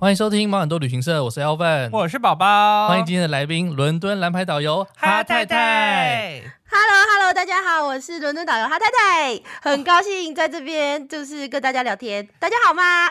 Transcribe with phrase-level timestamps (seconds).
[0.00, 6.40] 欢迎收听毛很多旅行社，我是 Alvin，我是宝宝，欢迎今天的来宾，伦敦蓝牌导游哈太太。
[6.70, 12.28] Hello，Hello，大家好，我是伦敦导游哈太太，很高兴在这边就是跟大家聊天。
[12.38, 13.08] 大家好吗？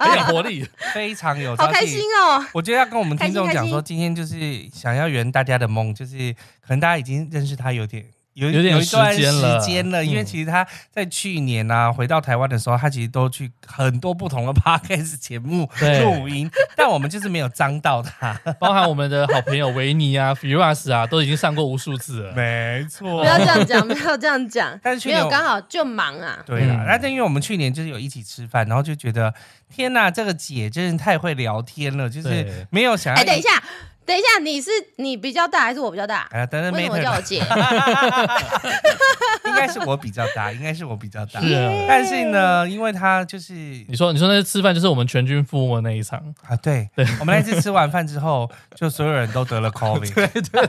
[0.00, 2.42] 很有活力，非常有，好开心哦！
[2.54, 8.06] 我觉得要跟我们听众讲说，今天就是想要圆大家的梦，就是可能大家已经认识他有点。
[8.36, 8.94] 有有点时
[9.64, 15.66] 间了，因为其实他在去年啊回到台湾的时候，他其实都去很多不同的 podcast 节目
[16.02, 22.34] 录音，但我们就是没有脏到他， 包含我们的好朋友维尼啊、Firas 啊，都已经上过无数次了。
[22.34, 24.78] 没错，不要这样讲，不要这样讲。
[24.84, 26.38] 但是去年没有刚好就忙啊。
[26.44, 29.32] 对啦，那、嗯、因为我们去年就是有一起吃饭，然后就觉得
[29.74, 33.22] 天哪，这个姐真是太会聊天了，就是没有想要。
[33.22, 33.48] 哎，等一下。
[34.06, 36.28] 等一下，你是你比较大还是我比较大？
[36.30, 37.42] 哎呀，等等，为什么叫我姐？
[39.44, 41.40] 应该是我比较大，应该是我比较大。
[41.40, 50.12] 是啊，但是呢，因为他就是你说你说那次吃饭就是我们全军覆没那一场啊，对对，我们那次吃完饭之后，就所有人都得了 COVID。
[50.14, 50.60] 对对，对，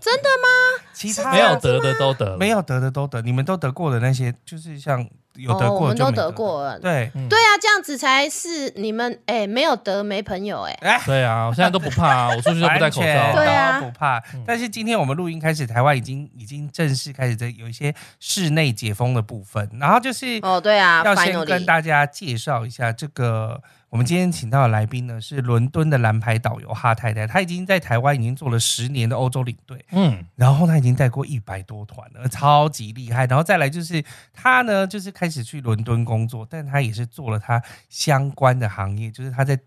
[0.00, 0.48] 真的吗？
[0.92, 5.08] 其他没有得的都得了，没有得的都得，你们都得过的那些，就是像。
[5.38, 6.78] 有得过，哦，我们都得过了。
[6.78, 11.00] 对，嗯、对啊，这样子才是你们哎、欸，没有得没朋友哎、欸。
[11.06, 13.32] 对啊，我现在都不怕啊，我出去都不戴口罩。
[13.34, 14.22] 对啊，不怕。
[14.46, 23.62] 但是今天我们录音开始，台湾已经已经正式开始在有一些室内解封的部分，然后就是哦，对啊，要先跟大家介绍一下这个。
[23.90, 33.24] 我们今天请到的来宾呢，是伦敦的蓝牌导游哈太太，她已经在台湾已经做了十年的欧洲领队，嗯，然后她已经带过一百多团了，超级厉害。
[33.26, 39.58] 然后再来就是他呢，就是开始去伦敦工作，但他也是做了他相关的行业，就是他在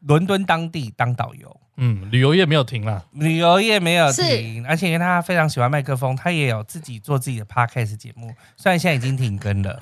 [0.00, 1.60] 伦敦当地当导游。
[1.76, 9.80] 嗯，旅游业没有停了，旅游业没有停，而且因为他非常喜欢麦克风，他也有自己做自己的 podcast 节目，虽然现在已经停更了。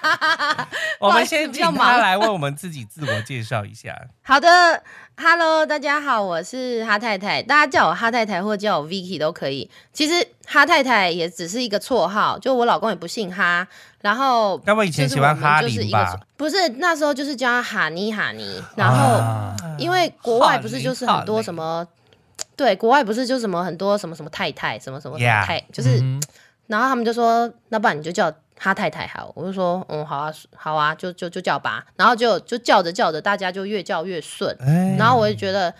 [1.00, 3.96] 我们先请他来为我们自己自我介绍一下。
[4.22, 4.82] 好的。
[5.20, 9.68] Hello，大家好，我是哈太太，大家叫我哈太太或叫我 Vicky 都可以。
[9.92, 13.66] 其实哈太太也只是一个绰号，就我老公也不姓哈。
[14.00, 16.16] 然后，那我以前喜欢哈尼吧？
[16.36, 18.62] 不是，那时候就是叫他哈尼哈尼。
[18.76, 21.86] 然后，啊、因为国外不是就是很多什么，
[22.56, 26.22] 对，国外不是就什么很多什么什么太太，什么什么太.就是，嗯、
[26.66, 28.32] 然后他们就说，那不然你就叫。
[28.60, 35.72] 他太太好，我就说，嗯，好啊，好啊，就就就叫吧，然后就就叫着叫着，大家就越叫越顺，哎、然后我就觉得，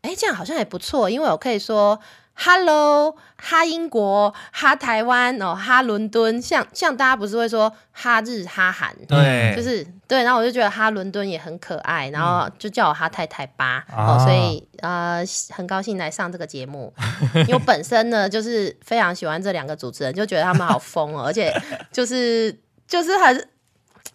[0.00, 2.00] 哎，这样好像也不错，因为我可以说。
[2.34, 16.92] Hello，哈英国，哈台湾哦，哈伦敦，像像大家不是会说哈日哈韩，对，就是对，然后我就觉得哈伦敦也很可爱，然后就叫我哈太太吧，嗯、哦，所以呃很高兴来上这个节目，
[17.34, 21.54] 因为我本身呢就是非常喜欢这两个主持人，就觉得他们好疯哦， 而且
[21.92, 23.48] 就是就是很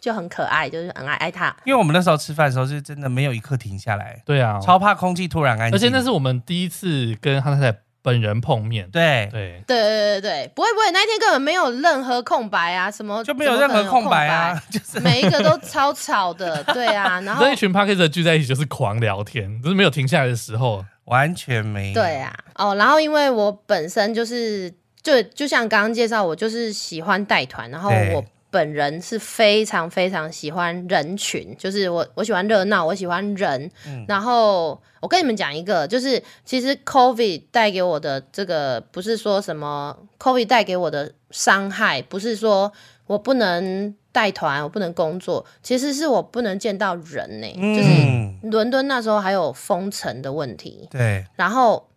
[0.01, 1.56] 就很可爱，就是很爱爱他。
[1.66, 7.77] 因为我们那时候吃饭的时候是真的没有一刻停下来，对啊，超怕空气突然安静，而且那是我们第一次跟哈太太。
[8.07, 21.94] 本人碰面，对对对对对，不会不会，那一天根本没有任何空白啊，什么就没有任何空白啊，就是每一个都超吵的，对啊，然后那一群 Podcast 聚在一起就是狂聊天，就是没有停下来的时候，完全没有。
[21.95, 28.24] 对啊，哦，然后因为我本身就是就就像刚刚介绍，我就是喜欢带团，然后我。
[28.49, 33.69] 本人是非常非常喜欢人群，就是我我喜欢热闹，我喜欢人。
[33.85, 42.71] 嗯、然后我跟你们讲一个，就是其实 COVID 带给我的这个，不是说什么 COVID 带给我的伤害，不是说
[43.05, 47.55] 我不能带团，我不能工作，其实是我不能见到人呢、欸。
[47.57, 51.25] 嗯、就是伦敦那时候还有封城的问题，对。
[51.35, 51.89] 然后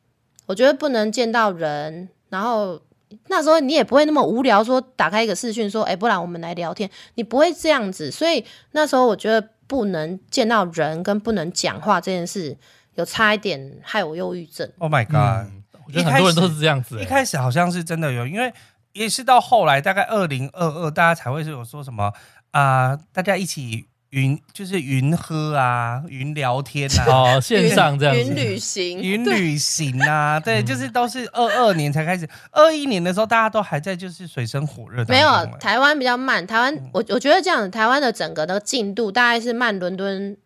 [0.47, 2.81] 我觉得不能见到人，然后。
[3.29, 8.11] 那时候你也不会那么无聊，说打开一个视讯说，哎，不然我们来聊天，你不会这样子。
[8.11, 12.57] 所以那时候我觉得不能见到人跟不能讲话这件事，
[12.95, 14.71] 有差一点害我忧郁症。
[14.79, 17.03] Oh my god！、嗯、我觉得很多人都是这样子、欸。
[17.03, 18.53] 一开始好像是真的有，因为
[18.93, 22.13] 也是到后来大概二零二二，大家才会是有说什么
[22.53, 23.90] 啊、呃，大家一起。
[24.11, 35.05] 云就是云喝啊，云聊天啊，哦，线上这样子，云旅行，云旅行啊，对，对，就是都是二二年才开始，二一年的时候大家都还在就是水深火热。
[35.05, 40.37] 没有，台湾比较慢，台湾我我觉得这样，台湾的整个的进度大概是慢伦敦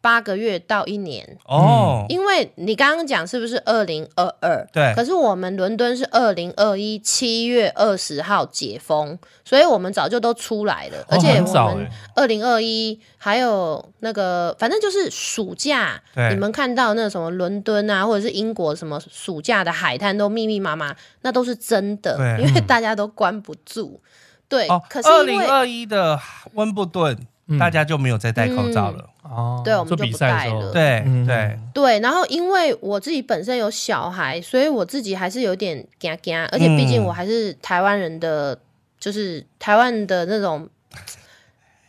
[0.00, 4.66] 八个月到一年哦，因为你刚刚讲是不是二零二二？
[4.72, 24.00] 对，可是我们伦敦是二零二一七月二十号解封，所以我们早就都出来了，而且我们二零二一还有那个，反正就是暑假，你们看到那什么伦敦啊，或者是英国什么暑假的海滩都密密麻麻，那都是真的，因为大家都关不住。
[24.48, 26.18] 对，可是二零二一的
[26.54, 27.18] 温布顿。
[27.58, 29.04] 大家就没有再戴口罩了。
[29.22, 30.72] 哦，对，我们就不戴了。
[30.72, 31.58] 对对。
[31.72, 38.58] 对，然后因为我自己本身有小孩，所以我自己还是有点惊惊，而且毕竟我还是台湾人的，
[38.98, 40.68] 就是台湾的那种，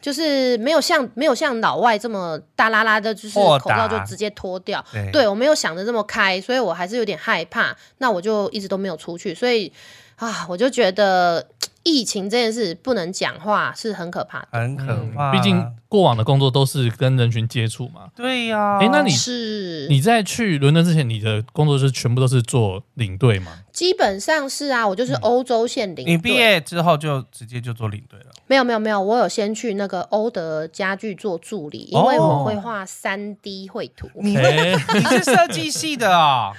[0.01, 4.83] 就是没有像没有像老外这么大啦啦的，就是口罩就直接脱掉。
[5.12, 7.75] 对，我没有想的这么开，所以我还是有点害怕。
[8.00, 9.71] 那我就一直都没有出去，所以
[10.19, 11.48] 啊，我就觉得。
[11.81, 15.31] 疫情这件事不能讲话是很可怕的，很可怕。
[15.31, 18.10] 毕竟过往的工作都是跟人群接触嘛。
[18.16, 18.77] 对呀。
[18.80, 23.54] 哎，那你是你在去伦敦之前，你的工作是全部都是做领队吗？
[23.71, 26.06] 基本上是啊，我就是欧洲线领队。
[26.06, 28.25] 你毕业之后就直接就做领队了？
[28.45, 34.07] 没有没有没有，我有先去那个欧德家具做助理，因为我会画三 D 绘图。
[34.15, 36.51] 你你是设计系的啊？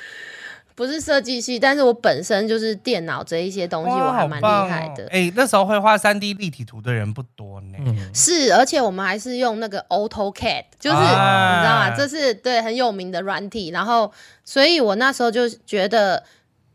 [0.75, 5.05] 不是设计系，但是我本身就是电脑这一些东西，我还蛮厉害的。
[5.05, 7.78] 哎、哦欸，那时候会画三 D 立体图的人不多呢。
[7.84, 11.96] 嗯、是，而且我们还是用那个 AutoCAD，就是、啊、你知道吗？
[11.96, 13.69] 这是对很有名的软体。
[13.70, 14.11] 然后，
[14.44, 16.25] 所以我那时候就觉得，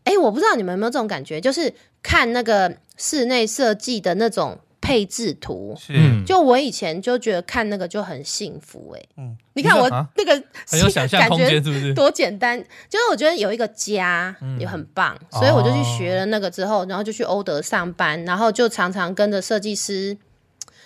[0.03, 4.59] 哎、欸，我不知道你们有没有这种感觉，就是看那个室内设计的那种。
[4.81, 5.75] 配置图。
[5.79, 5.93] 是，
[6.25, 11.93] 就我以前就觉得看那个就很幸福哎、欸，嗯，你看我那个很有想象空间，是不是？
[11.93, 20.17] 多简单，就是我觉得有一个家也很棒，嗯、所以我就去学了那个之后，然后就去欧德上班，然后就常常跟着设计师。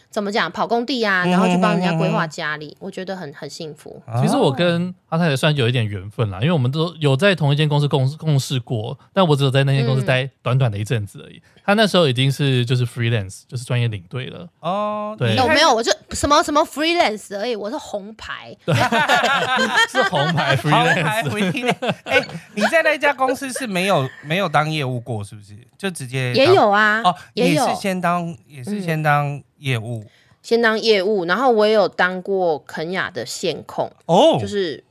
[0.10, 0.52] 怎么讲？
[0.52, 4.02] 跑工地啊，然后去帮人家规划家里，嗯、我觉得很很幸福。
[4.22, 11.38] 其实我跟阿太太算有一点缘分啦，因为我们都有在同一间公司共共事过，但我只有在那间公司待短短的一阵子而已。
[11.38, 14.48] 嗯、他那时候已经是就是 freelance，就是专业领队了。
[14.62, 15.74] 哦，对，有没有？
[15.74, 18.74] 我就什么什么 freelance 而已，我是红牌，对
[19.90, 21.94] 是红牌 freelance。
[22.06, 25.56] 哎，你在那家公司是没有没有当业务过，是不是？
[25.78, 27.02] 就直接也有啊？
[27.04, 29.40] 哦，也是先当，也是先当。
[29.60, 30.06] 嗯业务。
[30.42, 34.82] 先当业务，然后我也有当过肯雅的线控哦，就是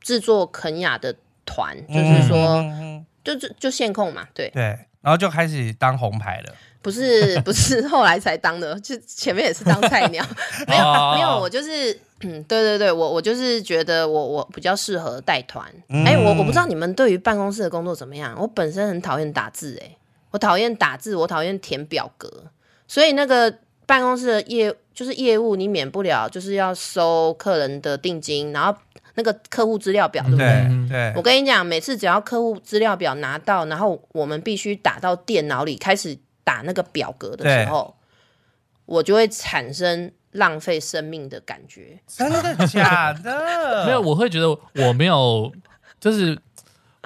[0.00, 4.48] 制作肯雅的团，就是说，嗯、就就就线控嘛，对。
[4.48, 4.62] 对，
[5.02, 10.24] 然后就开始当红牌了，不是不是后来才当的，就前面也是当菜鸟，
[10.66, 11.92] 没有、哦、没有，我就是
[12.22, 19.94] 嗯，对对对，我我就是觉得我我比较适合带团，哎、嗯，我我不知道你们对于办公室的工作怎么样，我本身很讨厌打字，哎，
[20.30, 22.44] 我讨厌打字，我讨厌填表格，
[22.88, 23.58] 所以那个。
[23.86, 28.76] 办公室的业就是业务，你免不了就是要收客人的定金，然后
[29.14, 30.46] 那个客户资料表，对不对？
[30.88, 37.94] 对，对我跟你讲，每次只要客户资料表拿到，然后我们必须打到电脑里开始打那个表格的时候，
[38.86, 41.98] 我就会产生浪费生命的感觉。
[42.06, 43.84] 真的假的？
[43.86, 45.52] 没有，我会觉得我没有，
[46.00, 46.38] 就是。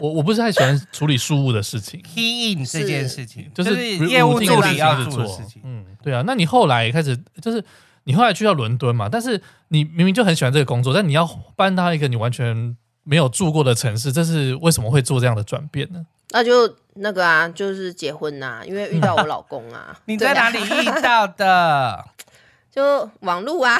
[0.00, 5.62] 我我不是太喜欢处理事务的事情， key in 这件事情就是业务助理要做的事情。
[5.64, 6.22] 嗯，对啊。
[6.26, 7.62] 那你后来开始就是
[8.04, 9.08] 你后来去到伦敦嘛？
[9.10, 16.06] 但是你明明就很喜欢这个工作，但你要搬到一个你完全没有住过的城市，这是为什么会做这样的转变呢？
[16.30, 19.98] 那就那个啊，就是结婚呐、啊，因为遇到我老公啊。
[20.06, 22.04] 你在哪里遇到的？
[22.78, 23.76] 就网路啊！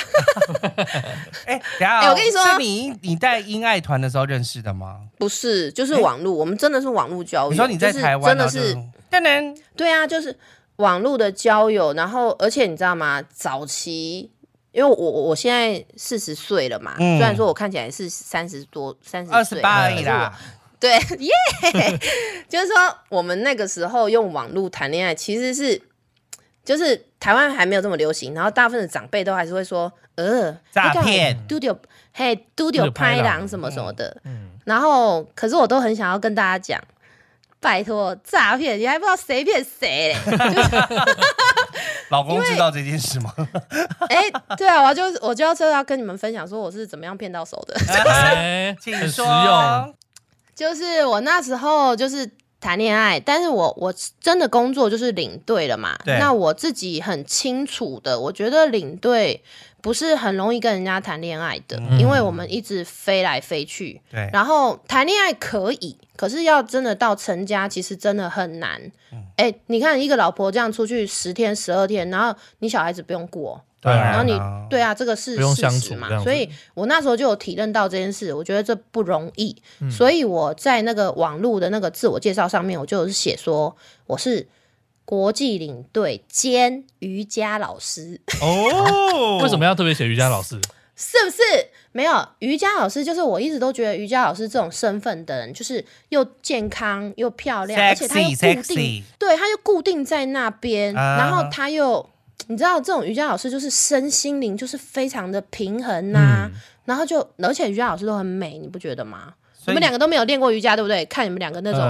[1.47, 5.03] 哎、欸，等下、我跟你说，是你你带英爱团的时候认识的吗？
[5.19, 6.33] 不是，就是网路。
[6.35, 7.51] 欸、我们真的是网路交友。
[7.53, 8.77] 你说你在台湾真的是，
[9.09, 10.37] 当然，对啊，就是
[10.77, 11.93] 网路的交友。
[11.93, 13.23] 然后，而且你知道吗？
[13.33, 14.33] 早期，
[14.73, 20.37] 因为我我现在四十岁了嘛，嗯、虽然说我看起来是三十多，三十岁，二十八而已啦。
[20.81, 21.99] 对， 耶、yeah!
[22.49, 22.75] 就是说
[23.11, 25.81] 我们那个时候用网络谈恋爱，其实是。
[26.69, 31.75] 就是台湾还没有这么流行，然后大部分的长辈都还是会说，呃，诈骗，嘟丢，
[32.13, 34.15] 嘿，嘟丢拍狼什么什么的。
[34.25, 36.79] 嗯，然后可是我都很想要跟大家讲，
[37.59, 40.17] 拜托，诈骗，你还不知道谁骗谁嘞？
[42.11, 43.33] 老公知道这件事吗？
[44.11, 44.25] 哎，
[44.59, 47.75] 对啊，我就我就要说要跟你们分享，说我是怎么样骗到手的。
[48.05, 49.25] 哎， 请说。
[49.25, 49.95] 很实用。
[50.55, 52.31] 就是我那时候就是。
[52.61, 55.97] 谈恋爱，但是我我真的工作就是领队了嘛。
[56.05, 59.43] 那我自己很清楚的，我觉得领队
[59.81, 64.01] 不是很容易跟人家谈恋爱的，嗯、因为我们一直飞来飞去。
[64.11, 64.29] 对。
[64.33, 68.81] 然后谈恋爱可以，可是要真的到成家，其实真的很难。
[69.37, 74.33] 哎、嗯欸，你看一个老婆这样出去十天十二天，然后你小孩子不用顾，对啊，然后你
[74.69, 84.49] 对啊，这个是事实嘛，所以我那时候就有体认到这件事，我觉得这不容易，嗯、所以我在那个网络的那个自我介绍上面，我就是写说我是
[85.05, 88.21] 国际领队兼瑜伽老师。
[88.43, 90.61] 哦，为什么要特别写瑜伽老师？
[91.01, 91.39] 是不是
[91.93, 93.05] 没有瑜伽老师？
[93.05, 99.03] 就是我一直都觉得瑜伽老师这种身份的人，就是又健康又漂亮，sexy, 而且他又固定，sexy.
[99.17, 100.97] 对，他又固定在那边，uh.
[100.97, 102.11] 然后他又，
[102.47, 109.35] 你知道，这种瑜伽老师就是身心灵就是非常的平衡呐、啊，嗯、然后就而且瑜伽老师都很美，你不觉得吗？
[109.61, 111.05] 以你们两个都没有练过瑜伽，对不对？
[111.07, 111.81] 看你们两个那种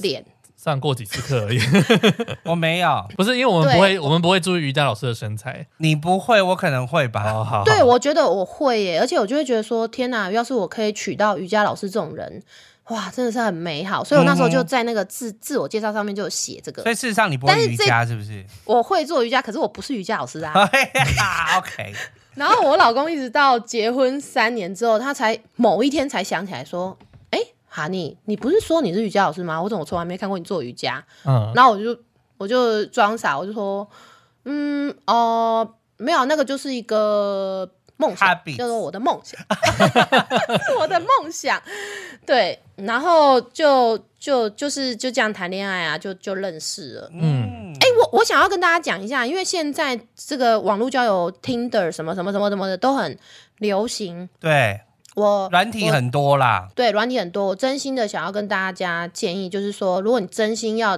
[0.00, 0.22] 脸。
[0.22, 1.60] 呃上过几次课而已，
[2.42, 5.64] 我没有，不是因为我们不会，我们不会注意瑜伽老师的身材。
[5.76, 7.22] 你不会，我可能会吧。
[7.22, 12.42] 好好，对，我觉得我会耶，而且我就会觉得说，天哪，要是我可以娶到瑜伽老师这种人，
[12.88, 14.02] 哇，真的是很美好。
[14.02, 16.82] 所以我那时候就在那个自自我介绍上面就写这个。
[16.82, 18.44] 所以事实上你不会瑜伽是不是？
[18.64, 20.52] 我会做瑜伽，可是我不是瑜伽老师啊。
[21.58, 21.92] OK。
[22.34, 26.96] 然后我老公一直到结婚三年之后，他才某一天才想起来说。
[27.30, 29.60] 哎哈尼，你不是说你是瑜伽老师吗？
[29.60, 31.04] 我怎么从来没看过你做瑜伽？
[31.26, 31.98] 嗯，然后我就
[32.38, 33.86] 我就装傻，我就说，
[34.44, 38.26] 嗯哦、呃，没有，那个就是一个梦想，
[38.56, 39.38] 叫做我的梦想，
[40.80, 41.62] 我的梦想。
[42.24, 47.10] 对，然后就就就是就这样谈恋爱啊，就就认识了。
[47.12, 53.18] 嗯，哎、欸，我我想要跟大家讲一下，因为现在这个网络交友 Tinder 什么什么什么什么的都很
[53.58, 54.28] 流行。
[54.40, 54.80] 对。
[55.14, 57.46] 我软体很多啦，对，软体很多。
[57.46, 60.96] 我真心的想要跟大家建议，就是说，如果你真心要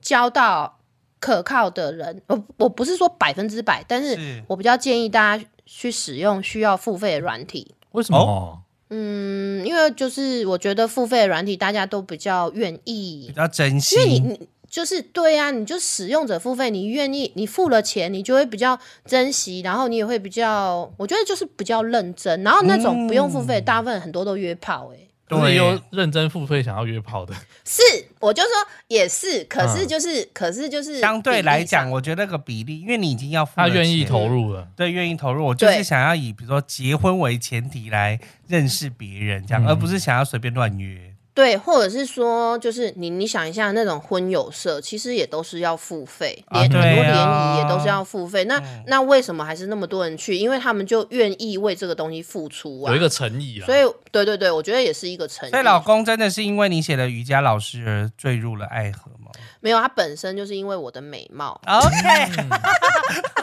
[0.00, 0.78] 交到
[1.18, 7.74] 可靠的人，我我不是说百分之百，但是我比较建议大家去使用需要付费的软体。
[7.92, 8.18] 为什么？
[8.18, 8.58] 哦、
[8.90, 13.94] 嗯，因为就是我觉得付费的软体大家都比较愿意，比较珍惜。
[13.94, 14.48] 因为你你。
[14.70, 22.40] 就是对呀、啊，你就使用者付费，你愿意，你付了钱，你就会比较珍惜，然后你也会比较，我觉得就是比较认真。
[22.44, 27.34] 然后那种不用付费，嗯、大部分很多都约炮、欸，哎，都是有认真付费想要约炮的。
[27.64, 27.82] 是，
[28.18, 28.50] 我就说
[28.88, 38.18] 也是，可是就是，嗯、可是就是相对来讲，我觉得那个比例，因为你已经要付，他愿意投入了，对，愿意投入，我就是想要以比如说结婚为前提来
[38.48, 41.09] 认识别人，这样，嗯、而不是想要随便乱约。
[41.32, 48.44] 对，或者是说，就是你你想一下，那种婚友社其实也都是要付费，连、啊、很多联谊也都是要付费。
[48.44, 50.36] 那、嗯、那为什么还是那么多人去？
[50.36, 53.64] 因为他们就愿意为这个东西付出啊，有一个诚意啊。
[53.64, 55.52] 所以，对对对，我觉得也是一个诚意。
[55.52, 59.30] 所以，老公真的是因为你写的瑜伽老师而坠入了爱河吗？
[59.60, 61.58] 没有，他本身就是因为我的美貌。
[61.64, 62.50] OK，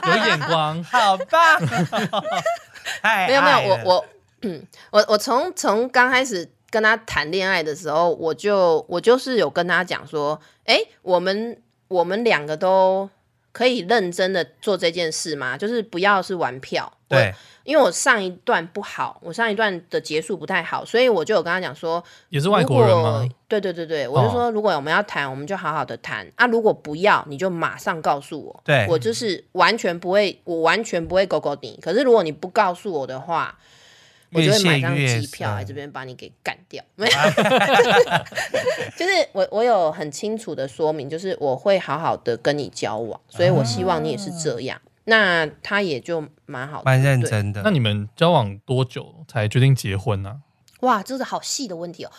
[0.08, 1.62] 有眼光， 好棒。
[3.28, 4.06] 没有没有，我我
[4.42, 6.52] 嗯，我我从从刚开始。
[6.70, 13.10] 跟他谈恋爱的时候，我就我就是有跟他讲说，哎，我们我们两个都
[13.52, 15.58] 可以认真的做这件事吗？
[15.58, 16.92] 就是不要是玩票。
[17.10, 17.34] 对，
[17.64, 23.26] 因为我上一段不好，我上一段的结束不太好，所以我就有跟他讲说，也是外国人吗？
[23.48, 26.46] 对对对对，我就说如果我们要谈，我们就好好的谈啊。
[26.48, 28.62] 如果不要，你就马上告诉我。
[28.66, 31.80] 对，我就是完全不会，我完全不会勾勾你。
[31.82, 33.58] 可是如果你不告诉我的话，
[34.32, 37.14] 我就会买张机票来这边把你给干掉，没有，
[38.98, 44.80] 就是我我有很清楚的说明，就是我会好好的跟你交往，所以我希望你也是这样。
[45.06, 47.62] 那他也就蛮好，蛮认真的。
[47.64, 50.42] 那你们交往多久才决定结婚呢？
[50.82, 52.12] 哇，这是好细的问题哦。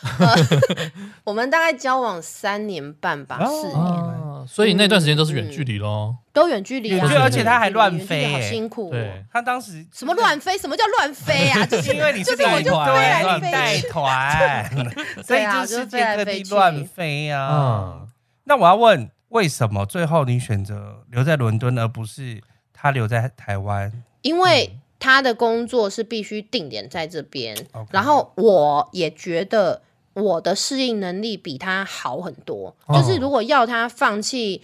[1.24, 4.18] 我们大概交往三年半吧，四年。
[4.46, 8.90] 所以那段时间都是远距离喽，都远距离啊，而且他还乱飞，好辛苦。
[8.90, 10.56] 对，他当时什么乱飞？
[10.56, 11.66] 什么叫乱飞啊？
[11.66, 14.70] 就是因为你是带团，带团，
[15.22, 18.06] 所以就世界各地乱飞啊。
[18.44, 22.40] 那我要问，为什么最后你选择留在伦敦，而不是
[22.72, 23.92] 他留在台湾？
[24.22, 27.56] 因为他的工作是必须定点在这边，
[27.90, 29.82] 然后我也觉得。
[30.14, 34.60] 我的适应能力比他好很多，哦、就是如果要他放弃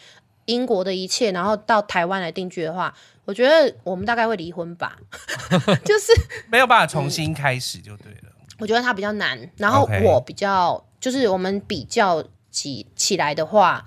[0.46, 2.92] 英国的一切，然后到台湾来定居的话，
[3.24, 4.98] 我觉得我们大概会离婚吧，
[5.84, 6.12] 就是
[6.50, 8.18] 没有办法重新开始就对了。
[8.24, 13.86] 嗯、我觉得他比较难，然后我比较就是我们比较起起来的话。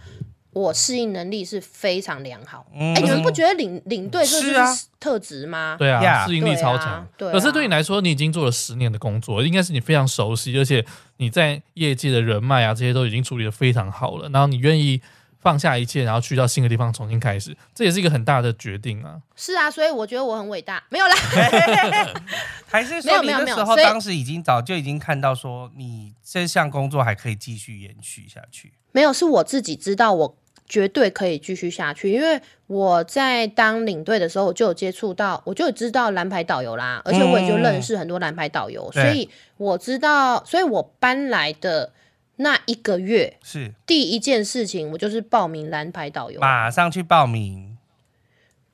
[0.57, 2.65] 我适应能力是非常良好。
[2.73, 5.75] 哎，你们不觉得领领队这是特质吗？
[5.77, 7.07] 对啊，适应力超强。
[7.15, 10.83] 对可是对你来说，你已经做了十年的工作，应该是你非常熟悉，而且
[11.17, 14.27] 你在业界的人脉啊，这些都已经处理的非常好了。
[14.29, 14.99] 然后你愿意
[15.39, 19.17] 放下一切，然后去到新的地方重新开始，这也是一个很大的决定啊。
[19.35, 20.83] 是啊，所以我觉得我很伟大。
[20.89, 21.15] 没有啦
[22.65, 28.73] 还是没有没有没有时候当时已经早就已经看到说你这项工作还可以继续延续下去？
[28.91, 30.37] 没有，是我自己知道我。
[30.67, 41.93] 绝对可以继续下去，因为我在当领队的时候，我就有接触到，我就有知道蓝牌导游啦，而且我也就认识很多蓝牌导游，嗯、所以我知道，所以我搬来的
[42.35, 43.71] 那一个月是。
[43.85, 47.77] 第一件事情，我就是报名蓝牌导游，马上去报名，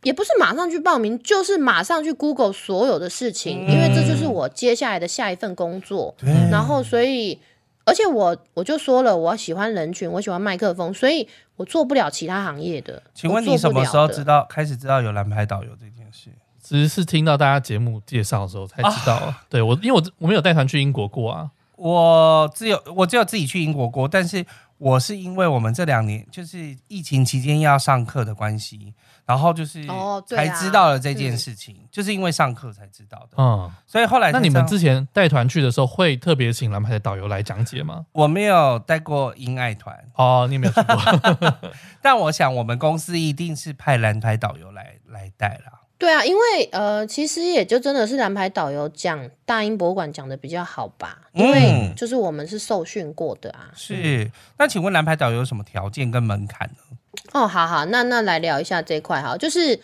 [0.02, 6.16] 也不是马上去报名，就是马上去 Google 所有的事情，嗯、因为这就是我接下来的下一份工作，
[6.50, 7.40] 然后所以。
[7.86, 13.02] 而且我我就说了，我喜欢人群，我喜欢麦克风，所以我做不了其他行业的。
[13.14, 16.30] 请问你什么时候知道开始知道有蓝牌导游这件事？
[16.62, 19.16] 只是听到大家节目介绍的时候才知道。
[19.16, 21.52] 啊、对我，因为我我没有带团去英国过啊。
[21.76, 24.46] 我只有我只有自己去英国过，但是
[24.84, 28.94] 我是因为我们这两年就是疫情期间要上课的关系。
[29.26, 29.82] 然后就是
[30.28, 33.38] 才知道了这件事情，就是因为上课才知道的。
[33.38, 38.06] 嗯，所以后来那你们之前带团去的时候，会特别请蓝牌的导游来讲解吗？
[38.12, 41.58] 我没有带过英爱团哦，你没有去过。
[42.04, 45.83] 但我想我们公司一定是派蓝牌导游来来带啦。
[45.98, 53.72] 对啊，因为呃，其实也就真的是蓝牌导游讲大英博物馆讲的比较好吧，因为就是我们是受训过的啊。
[53.76, 56.98] 是，那请问蓝牌导游有什么条件跟门槛呢？
[57.32, 59.80] 哦，好好，那那来聊一下这一块哈，就是，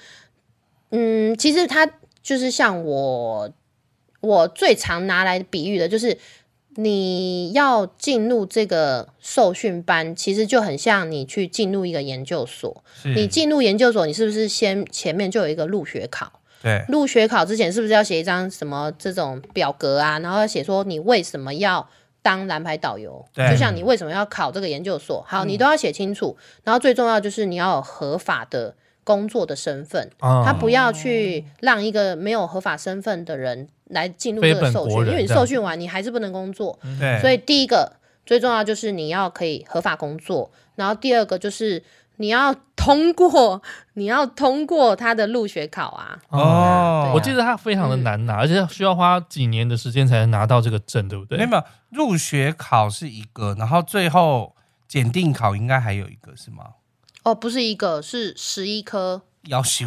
[0.90, 1.90] 嗯，其实他
[2.22, 3.50] 就是像我，
[4.20, 6.18] 我最常拿来比喻的，就是
[6.82, 12.84] 你要进入这个受训班，其实就很像你去进入一个研究所。
[13.04, 16.32] 你进入研究所，你是不是先前面就有一个入学考？
[16.62, 20.20] 对，入学考之前是不是要写一张什么这种表格啊？
[20.20, 21.88] 然后要写说你为什么要？
[22.22, 26.36] 当蓝牌导游，对就像你为什么要考这个研究所，好，你都要写清楚。
[26.38, 28.76] 嗯、然后最重要就是你要有合法的
[29.10, 36.78] 工作的身份，哦、他不要去让一个没有合法身份的人来进入这个受训，因为你受训完你还是不能工作。
[37.00, 37.92] 对所以第一个
[38.24, 41.82] 最重要就是你要可以合法工作，然后第二个就是。
[42.22, 43.62] 你要通过，
[43.94, 46.20] 你要通过他的入学考啊！
[46.28, 51.38] 哦，啊、我记得他非常的难拿，嗯、而且需要花几年的时间才能拿到这个证，对不对？
[51.38, 54.54] 没有，入学考是一个，然后最后
[54.86, 56.66] 检定考应该还有一个是吗？
[57.24, 59.86] 哦，不是一个，是十一颗，要修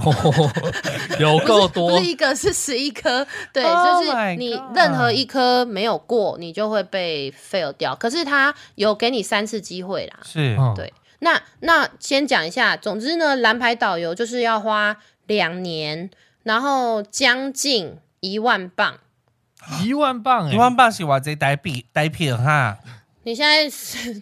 [1.18, 3.27] 有够多不，不是一个，是十一颗。
[3.53, 7.97] 对，oh、就是你任何一颗没有过，你就会被 fail 掉。
[7.97, 10.92] 可是他有给你三次机会啦，是对。
[11.21, 16.11] 那那先讲一下，总之呢，蓝牌导游就是要花两年，
[16.42, 18.99] 然后将近一万镑，
[19.83, 22.79] 一万镑，一万镑是我这台币台币哈。
[23.23, 24.21] 你现在是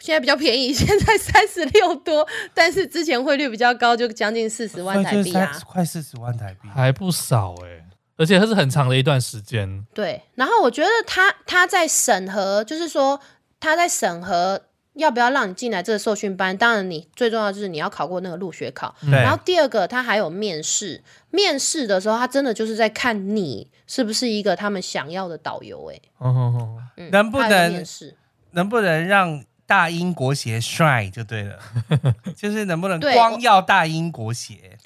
[0.00, 7.84] 现在比较便宜， 现在三十六多，但是之前汇率比较高，就将近四十万台币啊，快四十万台币，还不少哎、欸，
[8.16, 9.86] 而且它是很长的一段时间。
[9.94, 13.20] 对，然后我觉得他他在审核，就是说
[13.60, 14.62] 他在审核。
[14.94, 16.54] 要不要让你进来这个受训班？
[16.58, 18.92] 当然，你最重要就是你要考过那个入学考。
[19.08, 21.00] 然后第二个，他还有面试。
[21.30, 25.92] 面试的时候，他真的就是在看你是不是一个他们想要的导游。
[25.92, 26.00] 哎，
[27.12, 28.16] 能不能面试？
[28.50, 31.56] 能不能让大英国协帅就对了？
[32.36, 34.76] 就是能不能光要大英国鞋？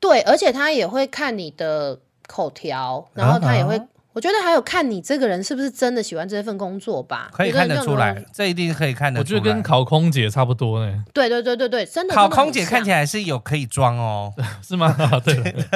[0.00, 3.78] 对，而且他也会看你的口条，然后他也会。
[4.14, 9.38] 我觉得还有看你这个人是不是真的喜欢这份工作吧，可以看得出来，这一定可以看得出来。
[9.38, 11.04] 我觉得跟考空姐差不多呢。
[11.12, 12.14] 对对对对对，真的。
[12.14, 14.32] 考空姐看起来是有可以装哦，
[14.66, 14.96] 是吗？
[15.22, 15.34] 对。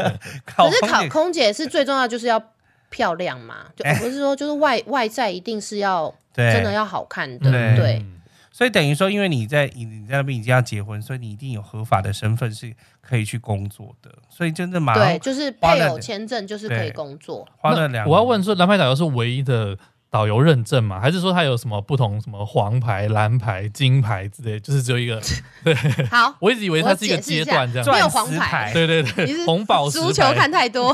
[0.46, 2.42] 可是考空姐是最重要，就是要
[2.88, 8.02] 漂亮嘛，就不是说就是外外在一定是要真的要好看的，对。
[8.52, 14.10] 所以等于说，因为你在你你在那边已经要结婚，所以你一定有合法的身份是可以去工作的。
[14.28, 17.48] 所以真的蛮对，就是配偶签证就是可以工作。
[17.56, 19.78] 花了两，我要问说，蓝牌导游是唯一的
[20.10, 20.98] 导游认证吗？
[21.00, 22.20] 还是说他有什么不同？
[22.20, 24.58] 什么黄牌、蓝牌、金牌之类？
[24.58, 25.20] 就是只有一个？
[25.62, 25.74] 对，
[26.10, 27.88] 好，我一直以为它是一个阶段这样。
[27.92, 30.00] 没有黄牌，对对对，红宝石。
[30.00, 30.92] 足球看太多，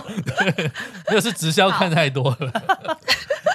[1.09, 2.52] 没有是直销看太多了。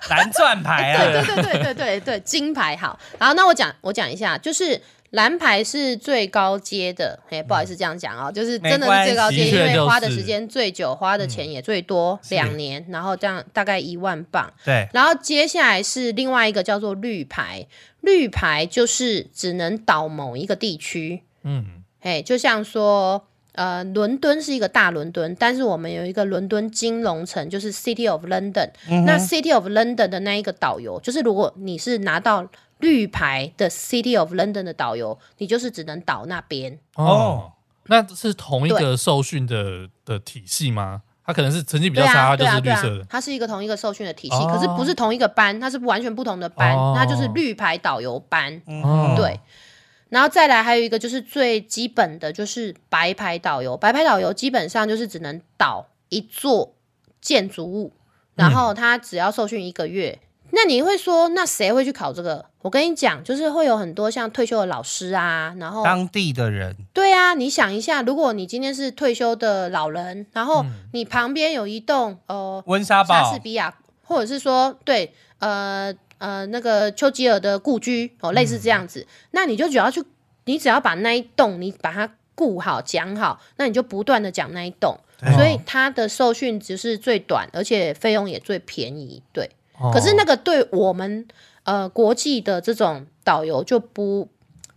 [0.09, 2.99] 蓝钻牌啊，对对对对对对对，金牌好。
[3.19, 14.51] 然后那我讲我讲一下，就是蓝牌是最高阶的，哎，不好意思这样讲哦，就是真的是最高阶，因为花的时间最久，花的钱也最多，两年，然后这样大概一万镑。
[14.65, 17.67] 对，然后接下来是另外一个叫做绿牌，
[18.01, 23.27] 绿牌就是只能导某一个地区，嗯，哎，就像说。
[23.53, 28.69] 呃，伦敦是一个大伦敦，但是我们有一个伦敦金融城，就是 City of London。
[28.89, 29.03] 嗯。
[29.03, 32.49] 那 City of London 的那一个导游，就是如果你是拿到
[32.81, 36.79] 绿牌的 City of London 的导游，你就是只能导那边。
[36.95, 37.53] 哦，
[37.85, 41.03] 那是同一个受训的的体系吗？
[41.23, 43.05] 他可能是成绩比较差，就是绿色的。
[43.07, 48.61] 它是一个同一个受训的体系，可是不是同一个班，它是完全不同的班，它就是绿牌导游班。
[48.65, 49.39] 嗯，对。
[50.09, 56.73] 然后再来还有一个就是最基本的就是白牌导游，白牌导游基本上就是只能导一座
[57.21, 57.93] 建筑物，
[58.35, 60.19] 然后他只要受训一个月。
[60.21, 62.45] 嗯那你会说，那谁会去考这个？
[62.61, 66.75] 我跟你讲，就是会有很多像退休的老师啊，然后当地的人。
[66.93, 80.03] 对啊，你想一下，如果你今天是退休的老人，然后你旁边有一栋呃温莎堡、莎士比亚，或者是说对呃呃那个丘吉尔的故居哦，类似这样子，嗯、那你就只要去，
[80.45, 84.99] 你只要把那一栋你把它顾好讲好，那你就不断的讲那一栋，
[85.35, 89.49] 所以它的受训只是最短，而且费用也最便宜，对。
[89.93, 91.27] 可是那个对我们
[91.63, 94.27] 呃国际的这种导游就不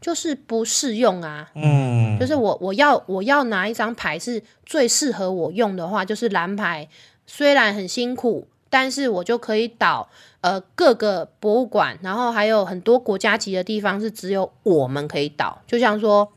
[0.00, 6.88] 就是不适用啊，嗯，就是我我要我要拿一张牌是最适合我用的话，就是蓝牌，
[7.26, 10.08] 虽然很辛苦，但是我就可以导
[10.42, 16.30] 呃各个博物馆，然后还有很多国家级的地方是只有我们可以导，就像说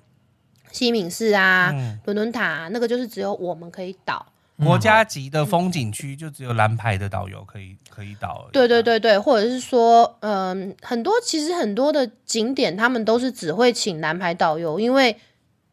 [0.72, 1.74] 西敏寺啊、
[2.06, 4.26] 伦敦塔啊，那个就是只有我们可以导。
[4.64, 8.50] 国家级的风景区就只有蓝牌的导游可以可以导。
[8.52, 15.16] 对对对对，或者是说，嗯，很多其实很多的景点他们都是只会请蓝牌导游，因为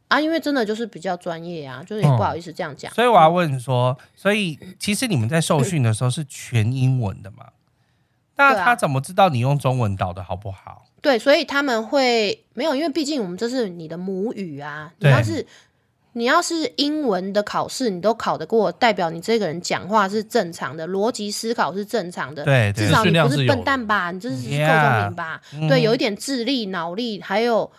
[0.08, 2.92] 啊，因为真的就是比较专业啊，就是也不好意思这样讲。
[2.92, 7.46] 所以我要问说，所以其实你们在受训的时候是全英文的嘛？
[8.36, 10.84] 那他怎么知道你用中文导的好不好？
[11.00, 15.46] 对，所以他们会没有，因为毕竟我们这是你的母语啊，你要是。
[16.16, 22.44] 你要是英文的考试你都考得过，代表你这个人讲话是正常的，逻辑思考是正常的。
[22.44, 24.12] 对，至少你不是笨蛋吧？
[24.12, 27.70] 你这是够聪明吧？Yeah, 对，有一点智力、脑力，还有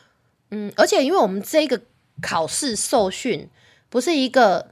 [0.51, 1.79] 嗯，而且因为我们这个
[2.21, 3.49] 考试受训
[3.89, 4.67] 不是一个，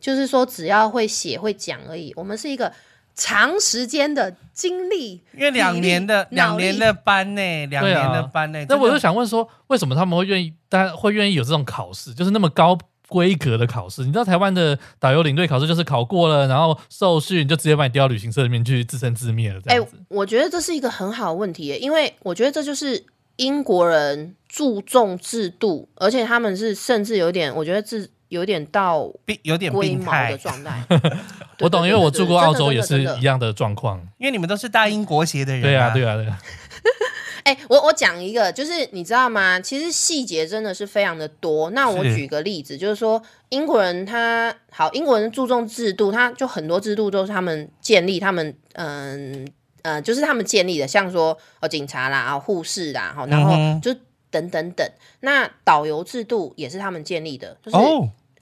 [0.00, 2.72] 就是说只要会写会讲而已，我们是一个
[3.14, 8.64] 长时间的经历，因为两年的两年的班呢，两年的班呢。
[8.70, 12.78] 那我就想问说，为什么他们会愿意，大家会愿意有这种考试，就是那么高？
[13.12, 19.60] 规格的考试，你知道台湾的导游领队考试就是考过了，然后受训就直接把你丢到旅行社里面去自生自灭了。
[19.60, 19.96] 这样子。
[19.96, 23.04] 欸，我觉得这是一个很好的问题耶，因为我觉得这就是
[23.36, 29.06] 英国人注重制度，而且他们是甚至有点，我觉得是有点到
[29.42, 30.82] 有点龟毛的状态。
[31.60, 35.62] 我懂，因为我住过澳洲也是一样的状况，因为你们都是大英国协的人啊。
[35.62, 36.38] 对啊，对啊，对啊。
[37.44, 39.58] 哎、欸，我我讲一个，就是你知道吗？
[39.58, 41.70] 其实细节真的是非常的多。
[41.70, 49.46] 那我举个例子，是就是说英国人他好，英国人注重制度，他就很多制度都是他们建立，他们嗯
[49.82, 53.92] 呃，就是他们建立的，像说哦警察啦，啊护士啦，好，然后就
[54.30, 54.86] 等等等。
[54.86, 57.76] 嗯、那导游制度也是他们建立的，就是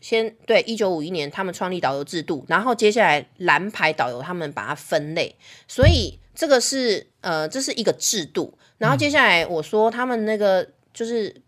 [0.00, 5.34] 先、哦、对一九五一年他们创立导游制度，然后接下来蓝牌导游他们把它分类，
[5.66, 8.56] 所以这个是呃这是一个制度。
[8.78, 11.42] 然后接下来我说他们那个就是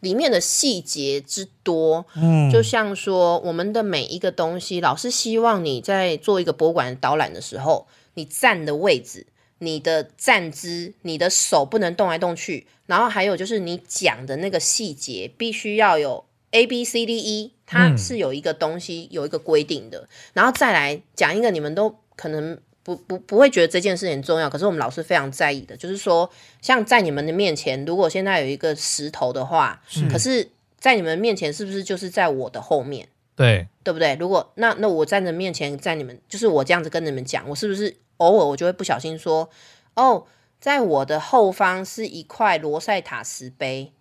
[0.00, 9.28] 里面的细节之多，嗯，就像说我们的每一个东西，老师希望你在做一个博物馆导览的时候，你站的位置、
[9.60, 22.58] 你的站姿、你的手不能动来动去，然后还有就是你讲的那个细节必须要有 A B C D E，它是有一个东西有一个规定的，然后再来讲一个你们都可能。
[22.82, 26.28] 不不不会觉得这件事很重要，可是我们老师非常在意的，就是说，
[26.60, 33.08] 像在你们的面前，如果现在有一个石头的话，是可是在你们面前是不是就是在我的后面？
[33.34, 34.16] 对，对不对？
[34.20, 39.48] 如果那那我站在面前，在你们就是我这样子跟你们讲，我是不是偶尔我就会不小心说，
[39.94, 40.26] 哦，
[40.60, 43.92] 在我的后方是一块罗塞塔石碑。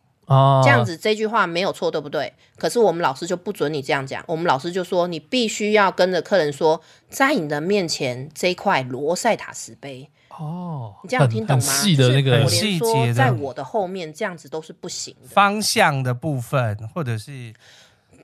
[0.63, 2.34] 这样子这句话没有错，对不对？
[2.57, 11.62] 可是我们老师就不准你这样讲，我们老师就说你必须要跟着客人说，在你的面前这一块罗塞塔石碑哦，你这样听懂吗？
[11.62, 15.27] 细的那个细节，在我的后面这样子都是不行的。
[15.27, 17.53] 方向的部分或者是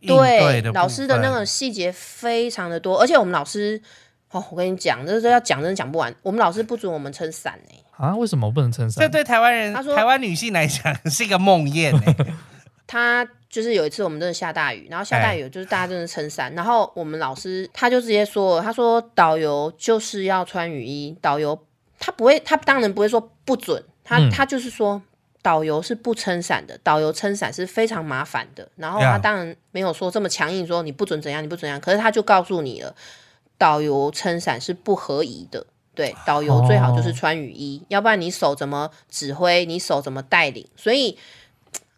[0.01, 3.81] 对老师的那个细节非常的多，而且我们老师
[4.31, 6.15] 哦，我跟你讲，这这要讲真的讲不完。
[6.21, 7.75] 我们老师不准我们撑伞呢。
[7.97, 9.03] 啊，为什么我不能撑伞？
[9.03, 12.15] 这对台湾人，他说台湾女性来讲是一个梦魇呢。
[12.87, 21.59] 他就是有一次我们真的下大雨，然后下大雨就是大家真的撑伞，哎、然后我们老师他就直接说，他说导游就是要穿雨衣，导游
[21.99, 25.01] 他不会，他当然不会说不准，他、嗯、他就是说
[25.41, 32.95] 导游是不撑伞的，导游撑伞是非常麻烦的，然后他当然没有说这么强硬说你不准怎样，你不准怎样，可是他就告诉你了，
[33.57, 35.65] 导游撑伞是不合宜的。
[35.97, 39.65] 对，导游最好就是穿雨衣，哦、要不然你手怎么指挥？
[39.65, 40.63] 你手怎么带领？
[40.75, 41.17] 所以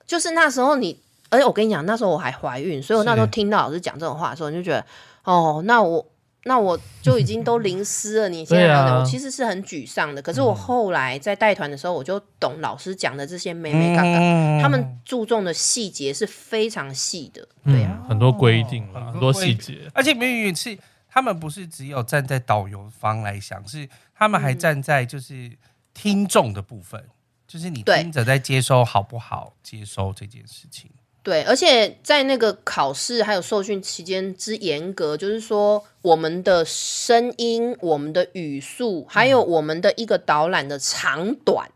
[0.08, 0.98] 就是那时候你，
[1.30, 4.86] 而且我跟你讲，那时候我还怀孕，所以我那时候听到老师讲这种话的时候，你就觉得
[5.26, 6.06] 哦，那我
[6.46, 8.30] 那我就已经都淋湿了。
[8.30, 10.22] 你现在还我其实是很沮丧的。
[10.22, 17.46] 可是我后来在带团的时候，我就懂老师讲的这些眉眉角角，他们注重的细节是非常细的。
[17.66, 20.78] 对啊，很多规定了，很多细节，而且美语是
[21.10, 25.58] 他们不是只有站在导游方来想，是他们还站在就是
[25.94, 27.10] 听众的部分，
[27.48, 30.92] 就是你听着在接收好不好接收这件事情。
[31.22, 41.70] 对，而且在那个考试还有受训期间之严格，就是说我们的声音、我们的语速，还有我们的一个导览的长短，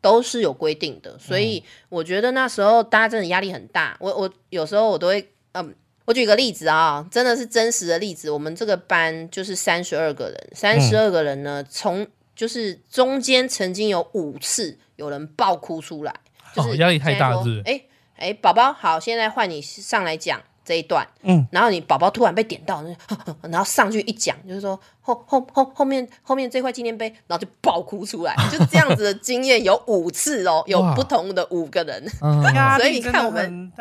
[0.00, 1.16] 都是有规定的。
[1.16, 3.96] 所以我觉得那时候大家真的压力很大。
[4.00, 5.74] 我我有时候我都会，嗯，
[6.08, 8.30] 我举个例子啊，真的是真实的例子。
[8.30, 16.14] 我们这个班就是三十二个人，三十二个人呢，从就是中间曾经有五次有人爆哭出来，
[16.54, 17.82] 就是压力太大是哎。
[18.16, 21.06] 哎，宝宝好，现在换你上来讲这一段。
[21.22, 22.84] 嗯，然后你宝宝突然被点到，
[23.50, 32.42] 然后上去一讲，就是说后后后后面后面这块纪念碑，然后就爆哭出来， 就这样子的经验有五次哦，有不同的五个人， 嗯、
[32.76, 33.72] 所以你看我们，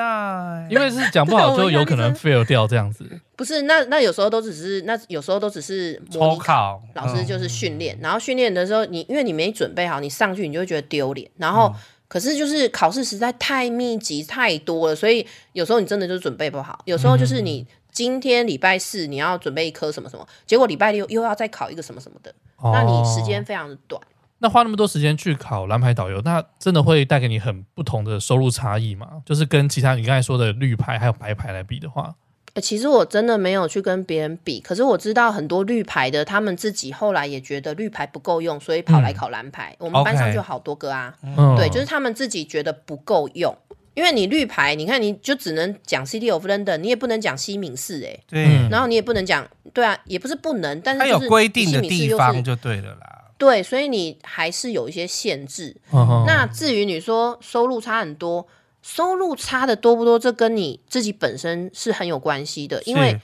[0.70, 3.06] 因为是讲不好就有可能 fail 掉这样子。
[3.36, 11.68] 不是，那那有时候都只是那有时候都只是模拟考，老师就是训练，嗯、然后训练的时候你因为你没准备好，你上去你就会觉得丢脸，然后。
[11.68, 11.76] 嗯
[12.08, 16.80] 可是就是考试实在太密集太多了，所以有时候你真的就准备不好。
[16.86, 24.02] 有时候就是你今天礼拜四你要准备一科什么什么，结果礼拜六又要再考一个什么什么的，哦、那你时间非常的短。
[24.40, 29.24] 那花那么多时间去考蓝牌导游，那真的会带给你很不同的收入差异吗？
[29.26, 32.14] 就是跟其他你刚才说的绿牌还有白牌来比的话。
[32.62, 39.76] 其实我真的没有去跟别人比，可是我知道很多绿牌的，他们自己后来也觉得绿牌不够用，所以跑来考蓝牌。
[39.80, 43.56] 嗯、我们班上就好多个啊，嗯、对，就是他们自己觉得不够用，
[43.94, 55.76] 因为你绿牌，你看你就只能讲 City of London，你也不能讲西敏寺，哎，对，然后你也不能讲，对啊，也不是不能，但是它有规定的地方就对了啦，对，所以你还是有一些限制。
[55.94, 58.48] 嗯、那至于你说收入差很多。
[58.88, 60.18] 收入差的多不多？
[60.18, 63.20] 这跟你自己本身是很有关系的，因为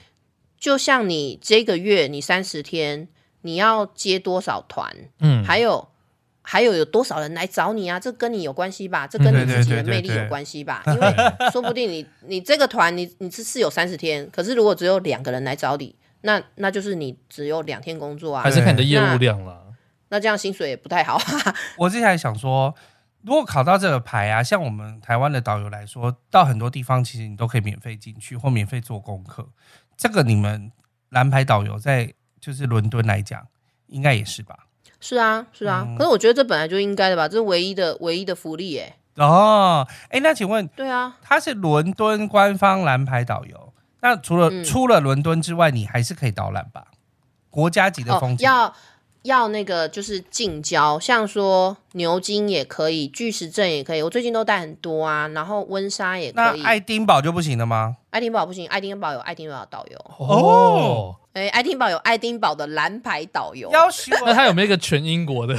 [0.60, 3.08] 就像你这个月你三十天，
[3.40, 5.88] 你要接多少团，嗯，还有
[6.42, 7.98] 还有有多少人来找你啊？
[7.98, 9.06] 这跟你有关系吧？
[9.06, 10.82] 这跟你自己的魅力有关系吧？
[10.86, 11.14] 因为
[11.50, 19.62] 说不定你你这个团你你是是有三十天，可是如果只有两个人来找你，那那就是你只有两天工作啊，还是看你的业务量了。
[20.10, 21.18] 那这样薪水也不太好。
[21.78, 22.74] 我之前还想说。
[23.24, 29.48] 如果考到这个牌啊，像我们台湾的导游来说，到很多地方其实你都可以免费进去或免费做功课。
[29.96, 30.70] 这个你们
[31.08, 33.46] 蓝牌导游在就是伦敦来讲，
[33.86, 34.66] 应该也是吧？
[35.00, 35.86] 是啊，是啊。
[35.88, 38.94] 嗯、可是我觉得这本来就应该的吧，这是唯一的唯一的福利哎。
[39.16, 46.88] 哦，哎，那请问，对啊，他是伦敦官方蓝牌导游，那除了、嗯、除了伦敦之外，你还是可以导览吧？
[47.48, 48.46] 国家级的风景。
[48.46, 48.74] 哦要
[49.48, 54.02] 那个就是近郊，像说牛津也可以，巨石阵也可以。
[54.02, 56.60] 我最近都带很多啊，然后温莎也可以。
[56.60, 57.96] 那爱丁堡就不行了吗？
[58.10, 61.16] 爱丁堡不行，爱丁堡有爱丁堡的导游哦。
[61.32, 63.70] 哎，爱丁堡有爱丁堡的蓝牌导游。
[63.72, 65.58] 要求那他有没有一个全英国的？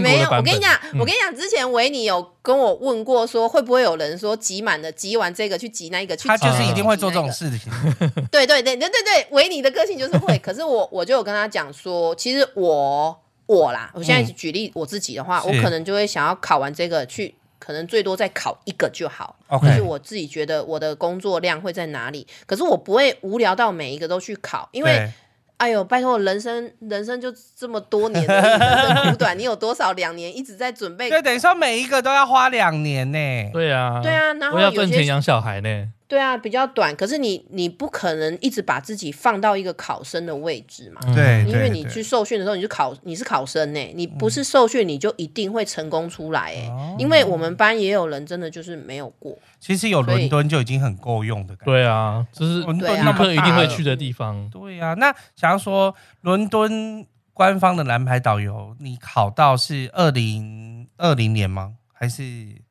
[0.00, 7.70] 没有，我跟你讲，嗯、我跟你讲，之前维尼有跟我问过，说会不会有人说集满了，集完这个去集那一个去，他就是一定会做这种事情。
[8.30, 10.38] 对对对对对对，维尼的个性就是会。
[10.42, 13.16] 可是我我就有跟他讲说，其实我
[13.46, 19.36] 我啦，我现在举例我自己的话，嗯、我可能就会想要考完这个去，可能最多再考一个就好。
[19.62, 25.10] 就是我自己觉得我的工作量会在哪里，可是我不会无聊到每一个都去考，因为。
[25.64, 31.08] 哎呦，拜托，人生人生就这么多年， 人生苦短，你有多少两年一直在准备？
[31.08, 33.18] 对，等于说每一个都要花两年呢。
[33.50, 35.88] 对啊，对啊，然后我要赚钱养小孩呢。
[36.14, 41.00] 对啊，比较短，可是你你不可能一直把自己放到一个考生的位置嘛？
[41.12, 46.68] 对，因为你去受训的时候，你就考你是考生呢，你不是受训你就一定会成功出来哎。
[46.70, 49.36] 嗯、因为我们班也有人真的就是没有过。
[49.58, 51.72] 其实有伦敦就已经很够用的感觉。
[51.72, 54.48] 对啊，就是伦敦那么一定会去的地方。
[54.50, 61.72] 对啊，那想要说伦敦官方的蓝牌导游，你考到是二零二零年吗？
[61.92, 62.62] 还是？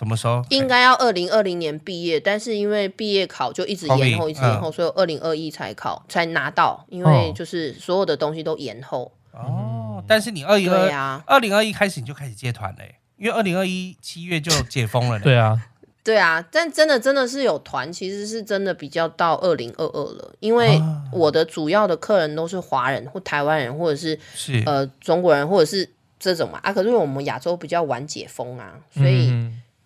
[0.00, 0.42] 什么时候？
[0.48, 9.12] 应该要二零二零年毕业，但是因为毕业考就一直延后，一直延后，所以二零二一才考才拿到，因为就是所有的东西都延后。
[9.32, 15.20] 哦，但是你二零二二零二一开始你就开始接团嘞，因为二零二一七月就解封了。
[15.20, 15.60] 对啊，
[16.02, 20.80] 对啊，但真的真的是有团，其实是真的比较到二零二二了，因为
[21.12, 24.62] 我的主要的客人都是华人或台湾人，或者是是。
[24.64, 25.86] 呃中国人，或者是
[26.18, 26.58] 这种嘛。
[26.62, 29.30] 啊，可是我们亚洲比较晚解封啊，所以。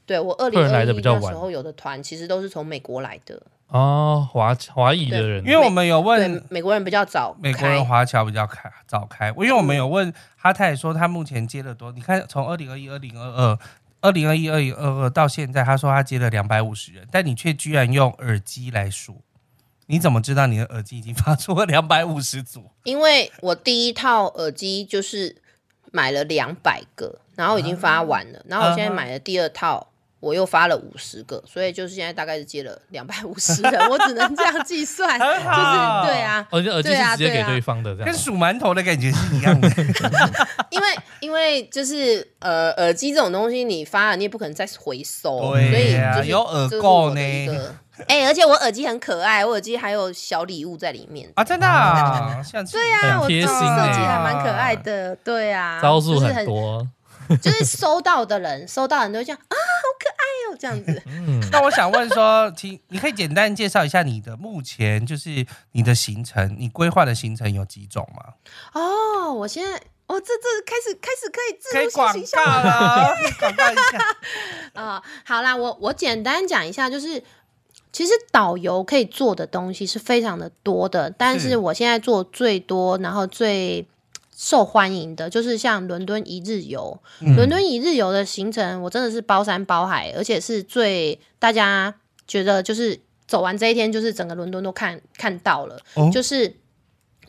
[0.06, 13.58] 对，我二零二一那时候有的团其实都是从美国来的哦，华华裔的人，因为我们有问美国人比较早，美国人华侨比较开早开，因为我们有问哈泰说他目前接了多，你看从二零二一、二零二二、
[14.02, 19.22] 二零二一、二零二二到现在，他说他接了两百五十人，但你却居然用耳机来数。
[19.86, 22.70] 你怎么知道你的耳机已经发出了 两百五十组？
[22.84, 25.36] 因为我第一套耳机就是
[25.90, 29.88] 买了两百个，然后已经发完了，然后我现在买了第二套，
[30.24, 35.40] 我又发了五十个，所以就是现在大概是接了两百五十人，我只能这样计算， 就是
[36.06, 39.68] 对啊，耳耳机是直接给对方的，这样跟数馒头的感觉是一样的。
[40.70, 40.86] 因为
[41.20, 47.20] 因为就是呃耳机这种东西，你发了你也不可能再回收，对所以就是有耳垢呢。
[48.08, 51.44] 哎、欸，而且我耳机很可爱，我耳机还有小礼物在里面啊！
[51.44, 56.90] 真的啊， 像对啊，我设计还蛮可爱的，对啊，招数很多，就是
[57.64, 61.02] 收到的人，收到的人都会这样啊，好可爱哦，这样子。
[61.06, 68.34] 嗯，那我想问说，请你可以简单介绍一下你的目前就是你的行程，你规划的行程有几种吗？
[68.72, 73.98] 哦，我现在，哦，这这开始开始可以自可以广告了，广告一下
[74.74, 77.22] 啊、呃， 好啦，我我简单讲一下，就是。
[77.92, 83.86] 其实导游可以做的东西是非常的多的，但是我现在做最多，然后最
[84.36, 86.98] 受欢迎的就是像伦敦一日游。
[87.20, 91.94] 嗯、伦敦一日游的行程，我真的是包山包海，而且是最大家
[92.26, 95.78] 觉得就是走完这一天，就是整个伦敦都看看到了。
[95.94, 96.56] 哦、就是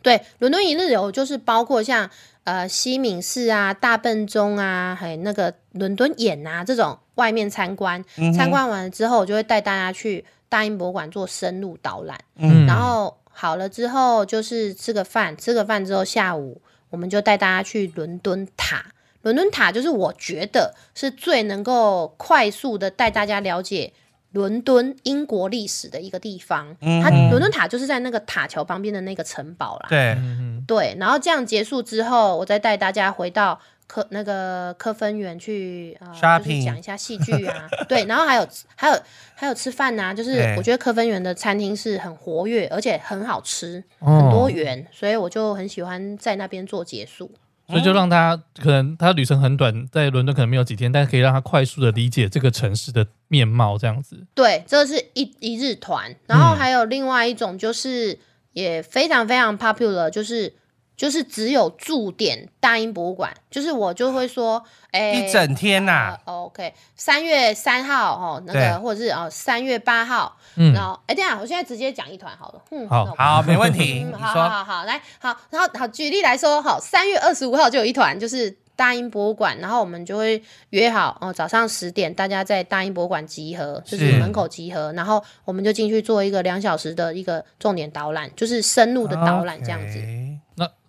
[0.02, 2.10] 对伦敦一日游，就是包括像
[2.44, 8.04] 呃西敏寺啊、大笨钟啊，还有那个伦敦眼啊这种外面参观。
[8.36, 10.26] 参观完了之后，我就会带大家去。
[10.48, 16.62] 大英博物馆做深入导览，嗯，然后好了之后就是吃个饭，吃个饭之后下午
[16.96, 18.86] 我们就带大家去伦敦塔。
[19.24, 23.92] 伦敦塔就是我觉得是最能够快速的带大家了解
[24.32, 26.76] 伦敦英国历史的一个地方。
[26.80, 29.88] 嗯，它伦敦塔就是在那个塔桥旁边的那个城堡啦。
[29.90, 30.18] 对，
[30.66, 33.60] 对，然后这样结束之后，我再带大家回到。
[33.88, 39.00] 科那个科分园去啊，就是讲一下戏剧啊，对，然后还有还有
[39.36, 47.32] 还有吃饭呐、啊，就是我觉得科分园的餐厅是很活跃，而且很好吃，哦、很多元，所以我就很喜欢在那边做结束。
[47.68, 54.26] 所以就让他可能他旅程很短，在伦敦可能没有几天，但是可以让他快速的理解这个城市的面貌，这样子。
[54.34, 58.20] 对，这是一一日团，然后还有另外一种就是
[58.54, 60.54] 也非常非常 popular，就是。
[60.96, 66.46] 就是只有驻点大英博物馆，就是我就会说，哎、欸，一整天呐、啊呃。
[66.46, 74.06] OK，三月三号哦，那个或者是哦三月八号，嗯、然后哎，等下我现在直接讲一团好了，嗯，好，好，没问题。
[74.08, 89.98] 嗯、好好好好，来，好，然后好举例来说，好，三月二十五号就有一团，就是大英博物馆，然后我们就会约好哦，早上十点大家在大英博物馆集合，就是门口集合，然后我们就进去做一个两小时的一个重点导览，就是深入的导览这样子。
[89.98, 90.25] Okay.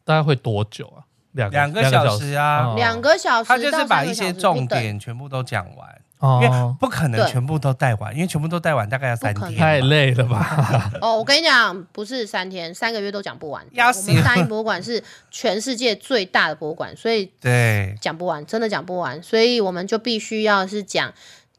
[0.07, 1.05] 那大概会多久啊？
[1.33, 3.49] 两两个小时啊，两个小时。
[3.49, 10.91] 他就是把一些重点全部都讲完，哦、因为不可能全部都带完，因为全部都带完大概要三天，太累了吧？
[11.03, 13.63] 哦，我跟你讲，不是三天，三个月都讲不完。
[13.93, 21.13] 死我们大英博物馆是全世界最大的博物馆，所以对讲不完，真的讲不完，所以我们就必须要是讲。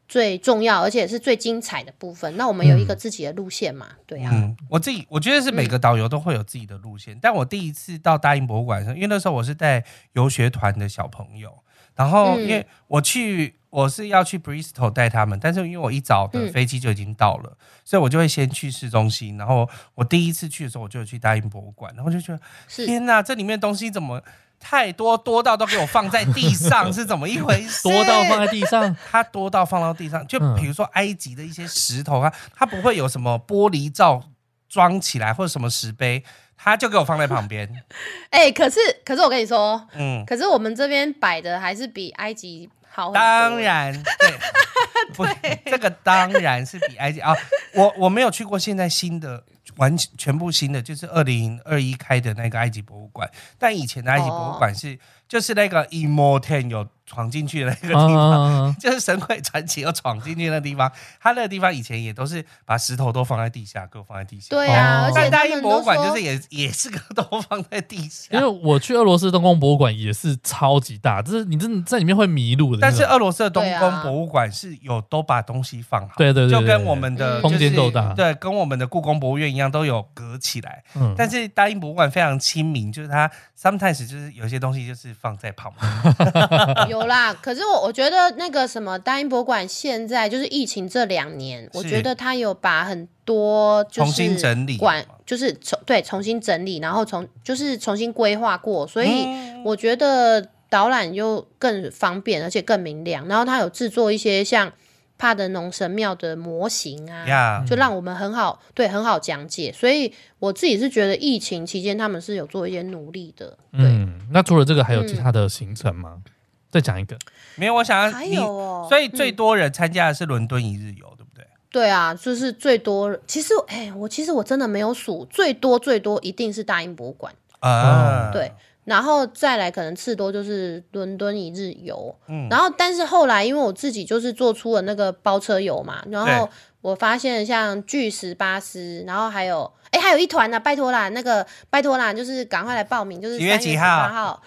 [0.08, 3.88] 最重要而且是最精彩的部分，那我们有一个自己的路线嘛？
[3.90, 7.14] 嗯、对呀、啊嗯，我自己我觉得是每个导游都会有自己的路线。
[7.14, 11.62] 嗯、但我第一次到大英博物馆上，因为那时候我是带游学团的小朋友，
[11.94, 19.36] 然后因为我去我是要去 Bristol 带他们，但是因为我一早的飞机就已经到了，嗯、所以我就会先去市中心。
[19.36, 24.22] 然后我第一次去的时候，我就去大英博物馆，然后就觉得是天哪，这里面东西怎么？
[24.60, 27.82] 太多多到都给我放在地上 是怎么一回事？
[27.84, 34.22] 多到放在地上，它多到放到地上，就比如说埃及的一些石头啊，它不会有什么玻璃罩
[34.68, 36.22] 装起来或者什么石碑，
[36.56, 37.68] 它就给我放在旁边。
[38.30, 43.12] 哎、欸，可是可是我跟你说，嗯，可是我们这边摆的还是比埃及好。
[43.12, 44.32] 当然，对，
[45.14, 47.32] 不，对这个当然是比埃及啊，
[47.74, 49.44] 我我没有去过现在新的。
[49.78, 56.88] 完全部新的，就是二零二一开的那个埃及博物馆，但以前的埃及博物馆是、就是那个 Immortan 有。
[57.10, 60.92] 闯进去的那个地方， 就是《神鬼传奇》有闯进去的那个地方。
[61.18, 64.48] 他那个地方以前也都是把石头都放在地下，给我放在地下。
[64.50, 68.36] 对啊，而且大英博物馆就是也也是个都放在地下。
[68.36, 72.82] 因为我去俄罗斯东宫博物馆也是超级大，就是你真的在里面会迷路的。
[72.82, 80.84] 但是俄罗斯的东宫博物馆是有都把东西放好，对对对，就跟我们的空间够大，对，跟我们的故宫博物院一样，都有隔起来。
[80.94, 86.88] 嗯，但是大英博物馆非常亲民，就是它 sometimes 就是有些东西就是放在旁边。
[86.88, 99.26] 有啦，可是我我觉得那个什么大英博物馆现在就是疫情这两年，我觉得他有把很多就是重新整理，管就是重对重新整理，然后重就是重新规划过，所以
[99.64, 103.26] 我觉得导览又更方便，而且更明亮。
[103.28, 104.72] 然后他有制作一些像。
[105.20, 113.58] 帕德农神庙的模型啊，yeah, 就让我们很好对很好讲解，所以我自己是觉得疫情期间他们是有做一些努力的。
[113.72, 116.22] 嗯，那除了这个还有其他的行程吗？
[116.24, 116.32] 嗯、
[116.70, 117.16] 再讲一个，
[117.56, 121.46] 没有，我想要还有哦，所以最多人参加的是伦敦一日游，对不对？
[121.70, 123.16] 对啊，就是最多。
[123.26, 128.52] 其实，哎，我其实我真的没有数，最多最多一定是大英博物馆啊，对。
[128.88, 136.48] 然后再来可能次多就是伦敦一日游，嗯，然后但是后来因为我自己就是做出了那个包车游嘛，然后
[136.80, 144.42] 我发现像巨石巴斯，然后还有哎还有一团呢、啊，拜托啦，那个拜托啦，就是赶快来报名，就是 三月十八号，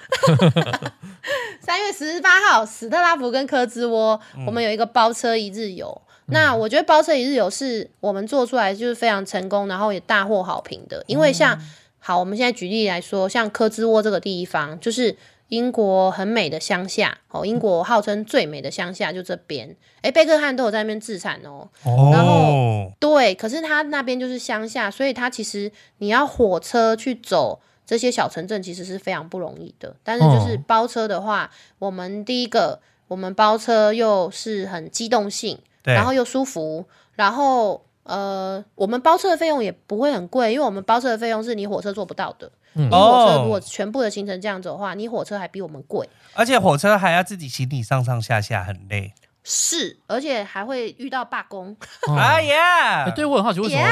[1.62, 11.56] 三月十八号，史特拉福跟科兹窝，嗯、我们有一个包车一日游，嗯、那我觉得包车一日游是我们做出来就是非常成功，然后也大获好评的，因为像。
[11.56, 11.62] 嗯
[12.04, 15.16] 好，我们现在举例来说，像科兹沃这个地方，就是
[15.50, 17.46] 英国很美的乡下哦。
[17.46, 21.70] 英国号称最美的乡下就这边，哎，贝克汉都有在那边自产哦。
[21.84, 22.10] 哦。
[22.12, 29.96] 然后对，可是他那边就是乡下，所以他其实你要火车去走这些小城镇，其实是非常不容易的。
[30.04, 37.86] 但是就是包车的话，我们第一个，我们包车又是很机动性，然后又舒服，然后。
[38.04, 42.52] 呃，我们包车的费用也不会很贵，因为我们包车的费用是你火车做不到的。
[42.74, 46.10] 嗯、你火车如果全部的行程这样走的话，你火车还比我们贵。
[46.34, 49.14] 而且火车还要自己行李上上下下，很累。
[49.44, 51.76] 是，而且还会遇到罢工。
[52.08, 53.10] 啊 呀！
[53.12, 53.84] 对，我很好奇，为什么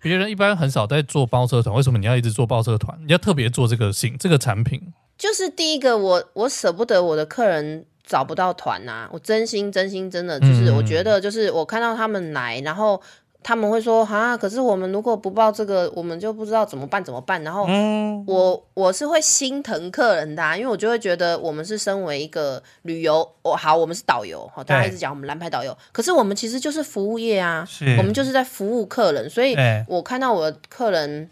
[0.00, 2.96] 别人一般很少在做包车团，为什么你要一直做包车团？
[3.04, 4.80] 你要特别做这个行这个产品？
[5.18, 9.10] 就是第一个，我我舍不得我的客人找不到团呐、啊。
[9.12, 13.02] 我真心真心真的就是，我觉得就是我看到他们来，然后。
[13.42, 17.42] 他们会说啊，可是我们如果不报这个，我们就不知道怎么办怎么办。
[17.42, 18.26] 然后我、嗯、
[18.74, 27.66] 我，是会心疼客人的、啊，因为我就会觉得我们是身为一个旅游，我好，我们是导游，好大家一直讲我们蓝牌导游，可是我们其实就是服务业啊，
[27.98, 31.30] 我们就是在服务客人，所以我看到我的客人。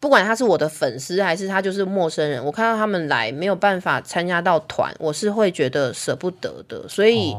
[0.00, 7.32] 不管他是我的粉丝还是他就是陌生人，我看到他们来没有办法参加到团，我是会觉得舍不得的，所以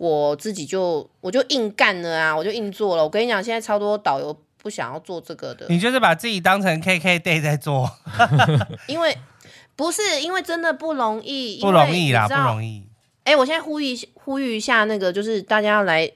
[0.00, 3.02] 我自己就我就硬干了啊，我就硬做了。
[3.02, 7.86] 我跟你讲，现在超多导游不想要做这个的，你就是把自己当成 KKday 在做，
[8.88, 9.14] 因为
[9.76, 12.82] 不是因为真的不容易，不容易啦，不容易。
[13.24, 16.10] 哎、欸，我现在呼吁呼吁一下，那个就是大家要来。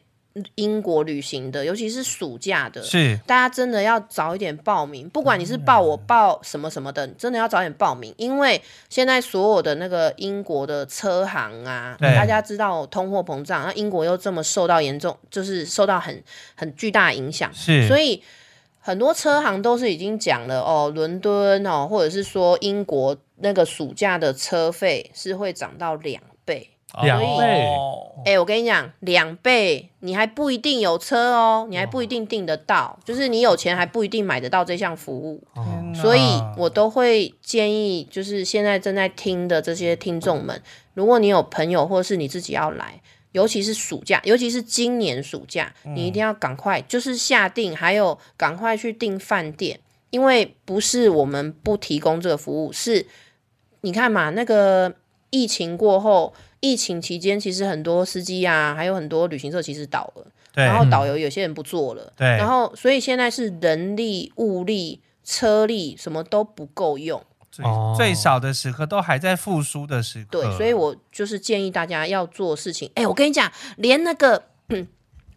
[0.57, 5.09] 英国旅行的，尤其是暑假的，是大家真的要早一点报名。
[5.11, 16.23] 不管你是报我报什么什么的，真的要早点报名，因为现在所有的那个英国的车行啊，大家知道通货膨胀，那英国又这么受到严重，就是受到很
[16.57, 18.21] 很巨大的影响，是所以
[18.81, 26.71] 很多车行都是已经讲了哦，伦敦哦，或者是说英国那个暑假的车费是会涨到两倍。
[27.03, 27.45] 两倍，
[28.25, 35.43] 哎、欸，我跟你讲，两倍，你还不一定有车哦，你还不一定订得到，就是你有钱还不一定买得到这项服务，
[35.95, 36.21] 所以
[36.57, 40.63] 我都会建议，就是现在正在听的这些听众们，
[40.95, 43.01] 如果你有朋友或是你自己要来，
[43.33, 49.81] 尤其是暑假，尤其是今年暑假，你一定要赶快就是下定，还有赶快去订饭店，
[50.11, 53.07] 因为不是我们不提供这个服务，是
[53.81, 54.95] 你看嘛，那个
[55.31, 56.33] 疫情过后。
[56.65, 70.29] 疫情期间，其实很多司机啊，还有很多旅行社其实倒了，对然后导游有些人不做了，对然后所以现在是人力、物力、车力什么都不够用，最最少的时刻都还在复苏的时刻。
[70.31, 72.91] 对，所以我就是建议大家要做事情。
[72.95, 74.43] 哎，我跟你讲，连那个，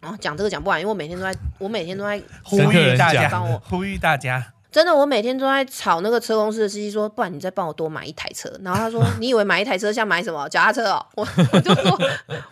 [0.00, 4.54] 啊，讲这个讲不完，因为我每天都在，我每天都在呼吁大家，帮我呼吁大家。
[4.70, 8.50] 真的，我每天都在吵那个车公司的司机说，不然你再帮我多买一台车。
[8.62, 11.04] 然后他说， 你以为买一台车像买什么脚踏车哦？
[11.16, 11.90] 我我就说，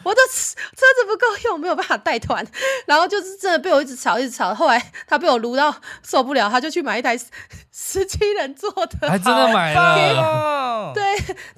[0.02, 2.44] 我的车子不够用，没有办法带团。
[2.86, 4.54] 然后就是真的被我一直吵，一直吵。
[4.54, 7.18] 后来他被我撸到受不了，他就去买一台
[7.70, 11.04] 十七人座的，还真的买了，对，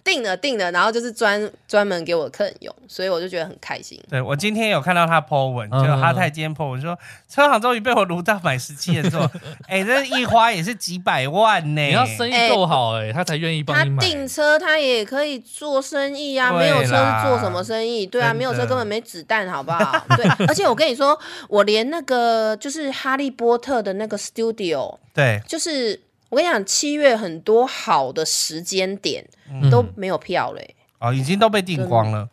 [0.03, 4.03] 定了定了，然后就是专专门给我客人用，所以我就觉得很开心。
[4.11, 6.99] 对，我今天有看到他 po 文，就哈泰今天 po 文说，
[7.29, 9.31] 车行终于被我撸到买十七人座，
[9.69, 10.48] 哎，这一花。
[10.53, 14.03] 也是几百万呢，你要生意够好哎、欸，欸、他才愿意帮你买。
[14.03, 16.51] 他订车，他也可以做生意啊。
[16.51, 18.07] 啦没有车是做什么生意？
[18.07, 20.05] 对啊，的没有车根本没子弹，好不好？
[20.17, 21.19] 对，而且我跟你说，
[21.49, 29.25] 我连那个就是哈利波特的那个 studio，对，就是我跟你讲，七月很多好的时间点
[29.71, 30.75] 都没有票嘞、欸。
[31.01, 32.29] 哦，已经都被订光了。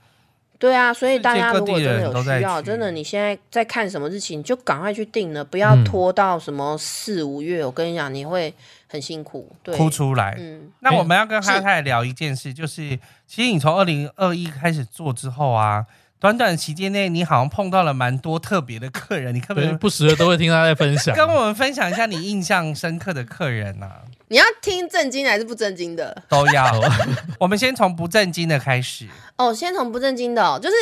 [0.57, 7.61] 对啊，所以大家如果真的有需要，真的你现在在看什么日期，你就赶快去定了，不要拖到什么四五月。
[7.61, 8.53] 嗯、我跟你讲，你会
[8.87, 10.35] 很辛苦，对，哭出来。
[10.39, 12.97] 嗯，那我们要跟哈太聊一件事，就是，
[13.27, 15.85] 其实你从二零二一开始做之后啊。
[16.17, 24.01] 短短的期间内，你好像碰到了蛮多特别的客人，你可不可以不时的都会听他在分享，跟我们分享一下你印象深刻的客人啊？
[24.27, 26.23] 你要听正经还是不正经的？
[26.27, 26.65] 都要。
[27.39, 29.07] 我们先从不正经的开始。
[29.37, 30.75] 哦，先从不正经的哦，就是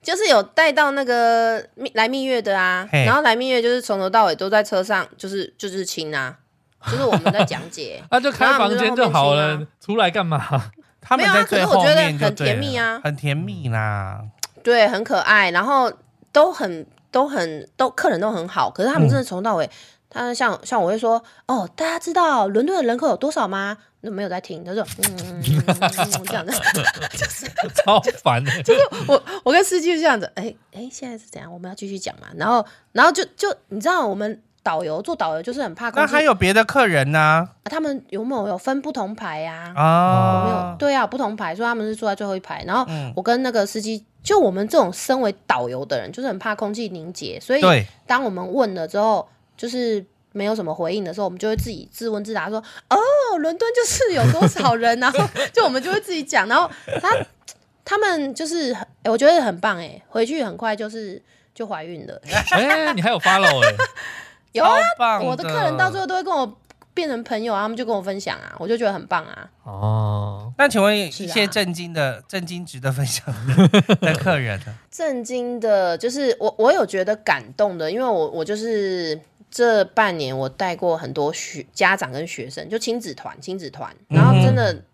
[0.00, 1.64] 就是有带到那个
[1.94, 6.36] 来蜜月的啊，然后来蜜月就是从头到尾都在车上，就是就是亲啊，
[6.90, 10.70] 就是我们在讲解，那 就开房间就好了，出来干嘛？
[11.00, 14.22] 他们在最后面很甜蜜啊，很甜蜜啦。
[14.62, 15.92] 对，很可爱，然后
[16.30, 19.70] 都很都很都客人都很好，可是他们真的从头到尾，嗯、
[20.12, 23.78] 他像像我会说哦，大家知道伦敦的人口有多少吗？
[24.02, 26.52] 那没有在听，他说嗯，嗯，嗯，嗯这样子，
[27.16, 27.46] 就是
[27.84, 31.52] 超烦的，就是我我跟司机就这样子，哎哎，现在是怎样？
[31.52, 32.26] 我们要继续讲嘛？
[32.36, 34.42] 然后然后就就你知道我们。
[34.64, 35.90] 导游做导游就是很怕。
[35.90, 37.48] 那还有别的客人呢？
[37.64, 39.72] 他们有没有有分不同排呀？
[39.74, 40.76] 啊，有没有？
[40.78, 42.62] 对啊，不同排，所以他们是坐在最后一排。
[42.64, 42.86] 然后
[43.16, 52.58] 我跟那个司机，就我们这种身为导游的人，就是很怕空气凝结，所以当我们问了之后，就是没有什么回应的时候，我们就会自己自问自答说
[52.90, 52.96] ：“哦，
[53.38, 55.18] 伦敦就是有多少人？”然后
[55.52, 56.48] 就我们就会自己讲。
[56.48, 57.10] 然后他
[57.84, 58.74] 他们就是，
[59.04, 61.20] 我觉得很棒哎，回去很快就是
[61.54, 62.20] 就怀孕了。
[62.50, 63.74] 哎，你还有 follow 哎？
[64.52, 66.58] 有啊，我的客人到最后都会跟我
[66.94, 69.48] 变成朋友啊，他们就跟我分享啊，我就觉得很棒啊。
[69.64, 73.24] 哦，那请问一些震惊的、震惊值得分享
[74.02, 74.74] 的客人呢？
[74.92, 79.18] 震惊的，就是我我有觉得感动的，因为我我就是
[79.52, 84.84] 这半年我带过很多学家长跟学生，就亲子团、亲子团，然后真的，嗯、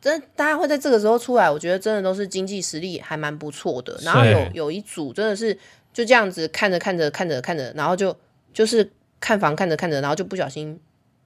[0.00, 3.98] 真的大家会在这个时候出来，我觉得真的都是经济实力还蛮不错的。
[4.02, 5.52] 然后有有一组真的是
[5.92, 8.16] 就这样子看着看着看着看着，然后就。
[8.54, 8.88] 就是
[9.18, 10.78] 看房看着看着，然后就不小心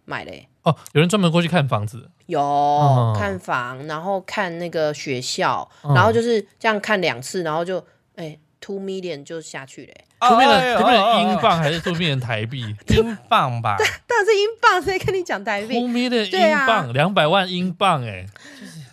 [0.06, 0.48] 买了、欸。
[0.62, 2.08] 哦，有人专门过去看房子？
[2.24, 7.84] 有、哦、看房，然后看那个学校，哦、然后就是这样看两次，然后就
[8.16, 10.04] 哎，two million 就下去嘞、欸。
[10.20, 12.62] Two million，two million 英镑还是出面的台币？
[12.88, 13.76] 英镑吧？
[14.06, 18.26] 当然 是英镑，谁跟你讲台币 出面的英镑，两百、啊、万英镑、欸，哎。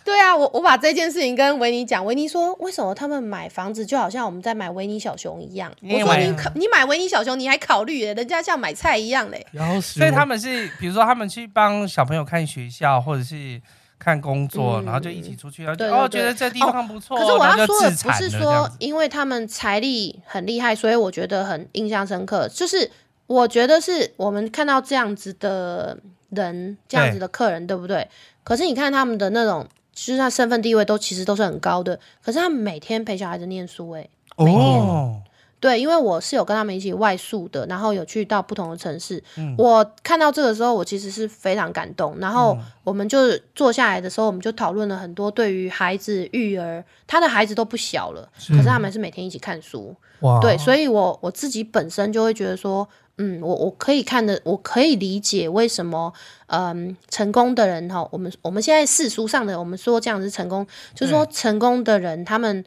[0.04, 5.68] 对啊，我我把这件事情跟维尼讲，维尼说，为什么他们买房子就好像我们在买维尼小熊一样？
[5.82, 9.44] 我说你考你买维尼小熊你还考虑耶，人家像买菜一样嘞。
[9.82, 13.60] 所以他们是比如说他们去帮小朋友看学校或者是
[13.98, 17.16] 看工作，嗯、然后就一起出去，然后就哦觉得这地方不错。
[17.18, 22.48] 可是我要说的不是说，因为他们财力很厉害，所以我觉得很印象深刻。
[22.48, 22.90] 就是
[23.26, 25.98] 我觉得是我们看到这样子的
[26.30, 28.08] 人，这样子的客人，对，不对？
[28.44, 29.66] 可是你看他们的那种。
[29.98, 35.22] 其实他身份地位都其实都是很高的，可是他们每天陪小孩子念书、欸，哎，哦、
[35.66, 42.16] 对，因为我是有跟他们一起外宿的，然后有去到不同的城市，嗯、我看到这个时候，我其实是非常感动。
[42.20, 52.88] 然后我们就坐下来的时候，我们就讨论了很多对于孩子育儿，他的孩子都不小了，是可是他们是每天一起看书，哇对，所以我我自己本身就会觉得说。
[53.18, 56.12] 嗯，我我可以看的，我可以理解为什么，
[56.48, 62.62] 嗯，成功的人哈，我们我们现在世俗上的，我们说这样子成功，就是说成功的人，他们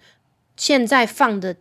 [0.57, 1.55] 现在放的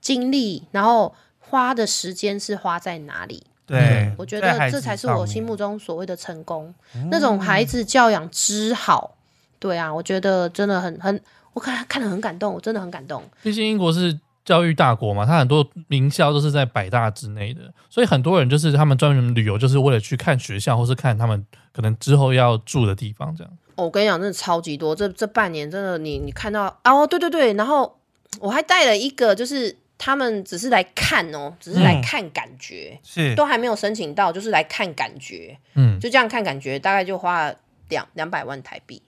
[0.00, 3.42] 精力，然后花的时间是花在哪里？
[3.66, 6.74] 对，嗯，我觉得这才是我心目中所谓的成功，
[7.10, 9.16] 那种孩子教养之好，
[9.58, 11.20] 对啊，我觉得真的很很，
[11.52, 13.22] 我看看得很感动，我真的很感动。
[13.42, 14.18] 毕竟英国是。
[14.42, 23.36] 教育大国嘛，它很多名校都是在百大之内的，所以很多人就是他们专门旅游，就是为了去看学校，或是看他们可能之后要住的地方。
[23.36, 24.96] 这样，我跟你讲，真的超级多。
[24.96, 27.96] 这这半年真的你，你你看到哦，对对对，然后
[28.40, 37.56] 我还带了一个，就是他们只是来看哦，只是来看感觉，嗯、是都还没有申请到，就是来看感觉，嗯，就这样看感觉，大概就花了
[37.90, 39.02] 两两百万台币。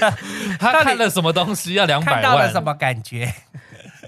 [0.58, 2.22] 他看了什么东西要两百万？
[2.22, 3.30] 看到了什么感觉？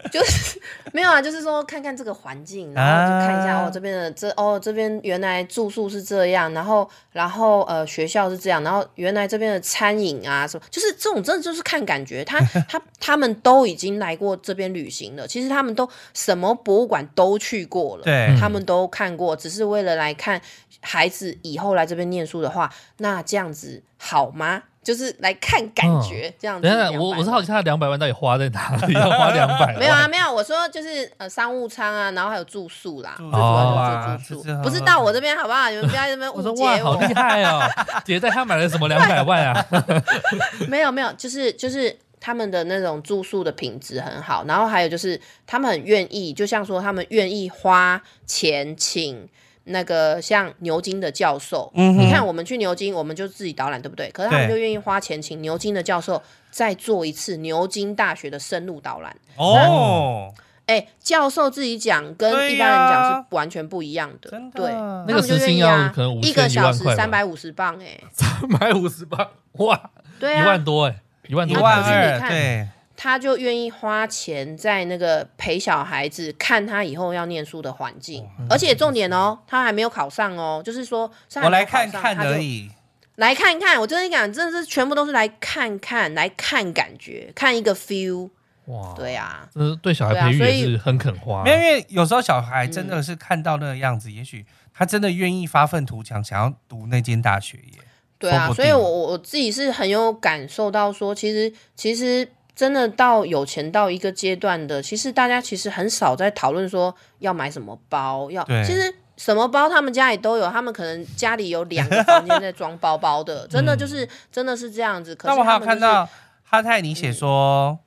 [0.10, 0.60] 就是
[0.92, 12.24] 没有啊，就是说看看这个环境，然后就看一下、啊、哦，这边的这哦这边原来住宿是这样，然后然后呃学校是这样，然后原来这边的餐饮啊什么，就是这种真的就是看感觉。
[12.24, 20.40] 他 他他们都已经来过这边旅行了，其实他们都什么博物馆都去过了，对，他们都看过，只是为了来看
[20.80, 24.64] 孩子以后来这边念书的话，那这样子好吗？
[24.82, 26.68] 就是来看感觉、嗯、这样子。
[26.68, 28.94] 等下，我我是好奇他的两百万到底花在哪里？
[28.98, 29.78] 要花两百万？
[29.78, 30.32] 没有啊，没有。
[30.32, 35.70] 我说就是呃商务舱啊，然后还有住宿啦，最主要就是住宿，不是到我这边好不好？
[35.70, 36.52] 你们不要这边误解我。
[36.52, 37.60] 我说哇，好厉害哦！
[38.04, 39.66] 姐在他买了什么两百万啊？
[40.68, 49.28] 没有没有，就是就是他们的那种住宿的品质很好，然后还有就是他们很愿意，就像说他们愿意花钱请
[49.64, 51.70] 那个像牛津的教授。
[51.74, 54.10] 嗯，你看我们去牛津，我们就自己导览，对不对？
[54.10, 59.16] 可是他们就愿意花钱请牛津的教授再做一次牛津大学的深入导览。
[59.36, 60.32] 哦，
[60.66, 64.30] 哎、欸，教授自己讲跟一般人讲是完全不一样的。
[64.30, 64.72] 真的，对，
[65.06, 70.96] 那个时薪要可能一个小时三百五十镑，哎，三百五十镑，哇，对啊，一万多，哎。
[71.28, 81.10] 一万多，一万二，对，他就愿意花钱在那个陪小孩子看他以后要念书的环境，而且重点哦，他还没有考上哦，就是说
[81.42, 82.70] 我来看看而已，
[83.16, 88.30] 来看看，我真的讲，真的是全部都是来看看，来看感觉，看一个 feel，
[88.66, 97.80] 哇，对呀，这对小孩培育也是很肯花，因为有时候小孩真的是看到那个样子，也许他真的愿意发愤图强，想要读那间大学耶。
[98.18, 115.14] 对啊，所以我我自己是很有感受到说，其实其实真的到有钱到一个阶段的，其实大家其实很少在讨论说要买什么包，要其实什么包他们家里都有，他们可能家里有两个房间在装包包的， 真的就是真的是这样子。
[115.14, 116.08] 可是、我还有看到
[116.42, 117.78] 哈泰，你写说、嗯、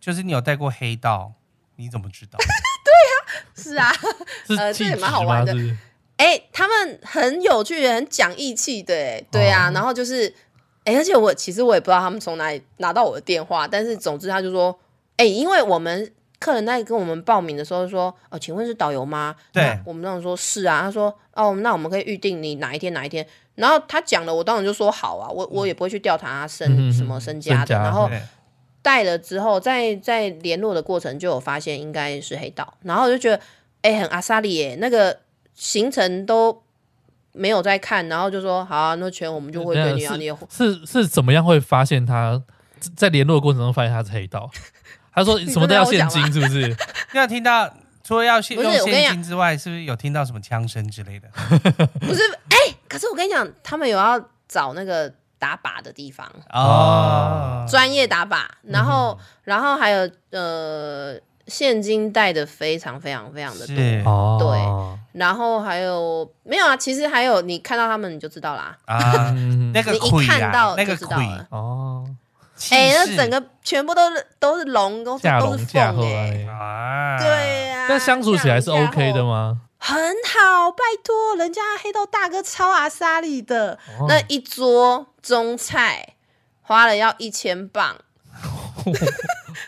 [0.00, 1.32] 就是你有带过黑道，
[1.76, 2.38] 你怎么知道？
[2.86, 3.20] 对啊，
[3.54, 3.92] 是啊，
[4.58, 5.54] 呃，这也蛮好玩的。
[6.16, 10.32] 哎、欸，他们很有趣，很讲义气的，哎，对啊，哦、然后就是，
[10.86, 14.70] 哎、欸，而且我其实我也不知道他们从哪里拿到我的电话，但是总之他就说，
[15.16, 19.34] 哎、欸，因为我们客人在跟我们报名的时候说，哦，请问是导游吗？
[19.52, 23.26] 对，我们当时说是啊，他说，哦，那我们可以预定你哪一天哪一天，
[23.56, 28.08] 然后他讲了，我当然就说好啊，我我也不会去调查他身、嗯、什么身家的，家然后
[28.80, 33.36] 带了之后，在在联络的过程就有发现应该是黑道，然后我就觉得，
[33.82, 35.18] 哎、欸，很阿萨里耶那个。
[35.58, 36.62] 行程都
[37.36, 40.16] 没有在看，然后就说好啊，那钱我们就会给你啊。
[40.16, 42.42] 你是是，是怎么样会发现他
[42.96, 44.50] 在联络的过程中发现他是黑道？
[45.14, 46.76] 他说什么都要现金，是不是？
[47.14, 47.72] 要听到
[48.02, 51.28] 除了要现用现金之外，是不是有听到什么枪声之类的？
[52.00, 54.18] 不是，哎、欸，可是我跟你讲，他们有要
[54.48, 61.18] 找那个打靶的地方哦，专业打靶，然后、嗯、然后还有呃。
[61.46, 64.60] 现金带的非常非常非常的多，对，
[65.12, 66.76] 然后还有没有啊？
[66.76, 68.76] 其实还有，你看到他们你就知道啦。
[68.86, 69.30] 啊，
[69.72, 71.46] 那个你一看到就知道了。
[71.50, 72.04] 哦，
[72.70, 76.46] 哎，那整个全部都是都是龙，都是都是凤哎。
[76.50, 77.86] 啊，对呀。
[77.88, 79.60] 那相处起来是 OK 的吗？
[79.78, 83.78] 很好，拜托，人家黑道大哥超阿莎力的，
[84.08, 86.14] 那一桌中菜
[86.62, 87.68] 花了要一千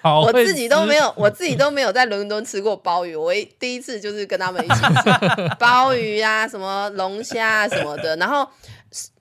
[0.09, 0.22] 镑。
[0.22, 3.14] 我自己都没有， 我自己都没有在伦敦吃过鲍鱼。
[3.14, 8.16] 我第一次就是跟他们一起吃鲍鱼啊，什么龙虾啊什么的。
[8.16, 8.48] 然后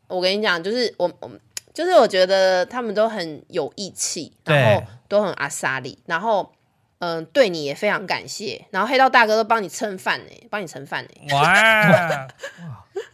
[0.08, 1.32] 我跟你讲，就是我，我
[1.74, 6.52] 就是我觉得他们都很有义气，然后都很阿萨里，然后
[7.00, 8.66] 嗯、呃，对你也非常感谢。
[8.72, 11.10] 然后黑道大哥都帮你蹭饭呢，帮你盛饭呢。
[11.36, 12.28] 哇，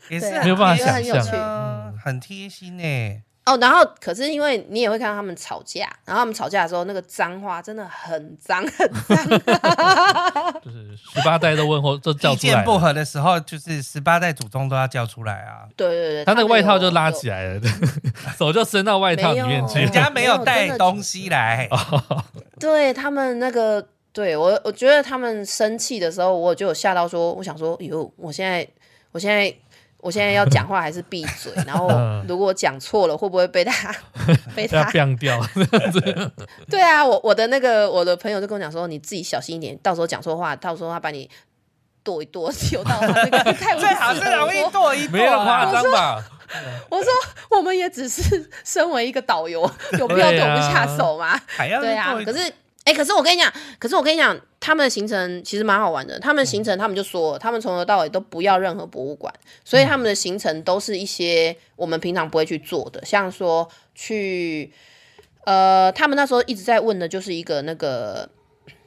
[0.09, 3.21] 也是没有办法想象，嗯、很贴心呢。
[3.45, 9.17] 哦，然后可是因为你也会看到他们吵架，然后他们吵架的时候，那个脏话真的很脏很脏，
[10.63, 12.53] 就是十八代都问候，都叫出来。
[12.53, 15.67] 意见不合的时候，就是十八代祖宗都要叫出来啊。
[15.75, 17.61] 对对对，他那个外套就拉起来了，
[18.39, 19.79] 手就伸到外套里面去。
[19.79, 21.67] 人家没有带东西来。
[22.57, 28.65] 对他们那个，对我我觉得他们生气的时候，我就有吓到说，我想说，哟，我现在
[29.11, 29.53] 我现在。
[30.03, 31.49] 我现在要讲话还是闭嘴？
[31.65, 31.89] 然后
[32.27, 33.95] 如果讲错了，会不会被他
[34.53, 35.39] 被他变掉？
[36.69, 41.29] 对啊，我我的那个我的朋友就跟我讲说，你自己小心一点，到时候讲错话，到时候他把你
[42.03, 46.21] 剁一剁，丢到那个 太最好是容易剁一剁，没有夸张吧？
[46.89, 47.09] 我说
[47.49, 49.61] 我们也只是身为一个导游，
[49.97, 51.39] 有必要对我们下手吗？
[51.57, 52.53] 对啊，可是。
[52.85, 56.19] 哎、欸，可是我跟你讲，可是我跟你讲，他们的行程其实蛮好玩的。
[56.19, 64.69] 他们的行程，他们就说，他们从头到尾都不要任何博物馆，所以他们的行程都是一些我们平常不会去做的，像说去，
[65.45, 68.29] 呃，他们那时候一直在问的就是一个那个，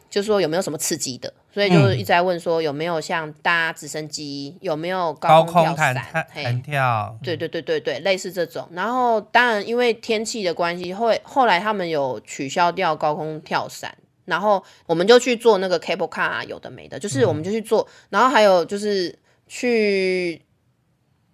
[0.08, 1.32] 就是说有没有什么刺激的。
[1.52, 5.94] 所以就是一直在问说有没有像搭直升机，有没有高空跳伞、
[6.34, 7.16] 弹跳？
[7.22, 8.68] 对对对对对，类似这种。
[8.72, 13.96] 然后当然因为天气的关系，会后来他们有取消掉高空跳伞，
[14.26, 17.80] 然后我们就去做那个 cable car 啊，有的没的，就是我们就去做。
[17.88, 20.42] 嗯、然后还有就是去，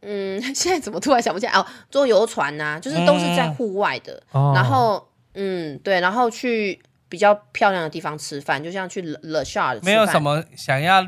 [0.02, 1.66] 嗯， 现在怎么突然想不起来哦？
[1.90, 4.22] 坐游船呐、啊，就是都是在户外的。
[4.32, 6.80] 嗯、然后嗯，对，然后去。
[7.12, 11.06] 比较漂亮的地方吃饭，就像去 Le Shard，没有什么想要，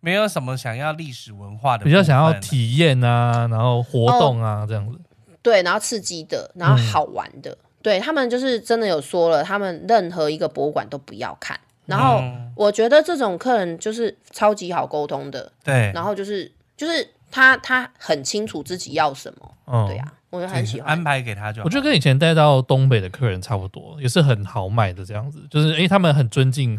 [0.00, 4.98] 没有什么想要历史文化的，比较想要体验啊，然后活动啊、哦、这样子。
[5.42, 11.60] 对，然后刺激的，然后好玩的，嗯、对他们就是真的有说了，他们任何一个博物馆都不要看。
[11.84, 12.22] 然后
[12.56, 15.92] 我觉得这种客人就是超级好沟通的，对。
[15.94, 21.62] 然后就是就是他他很清楚自己要什么，嗯，对呀、啊，我就很喜欢安排给他就。
[21.62, 26.76] 我觉得跟以前带到东北的客人差不多，也是很豪迈的这样子，就是因为他们很尊敬，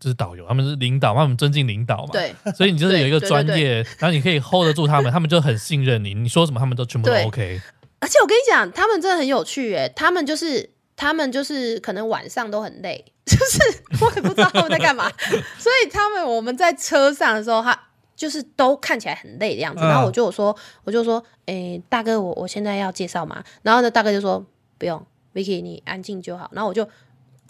[0.00, 2.32] 就是导游，他们是领导，他们尊敬领导嘛，对。
[2.56, 7.60] 所以你就是有一个专业，然后你可以 hold 得住他们，他们就很信任你，你说什么他们都全部都 OK。
[7.98, 13.04] 而且我跟你讲，他们真的很有趣诶，他们就是他们就是可能晚上都很累。
[13.26, 15.10] 就是我也不知道他们在干嘛，
[15.58, 17.72] 所以他们我们在车上的时候，他
[18.14, 19.82] 就是都看起来很累的样子。
[19.82, 23.42] 然后我就说，我就说，哎、欸，大哥，我我现在要介绍嘛。
[23.62, 24.44] 然后呢，大哥就说
[24.78, 25.04] 不用
[25.34, 26.50] ，Vicky，你安静就好。
[26.52, 26.88] 然后我就。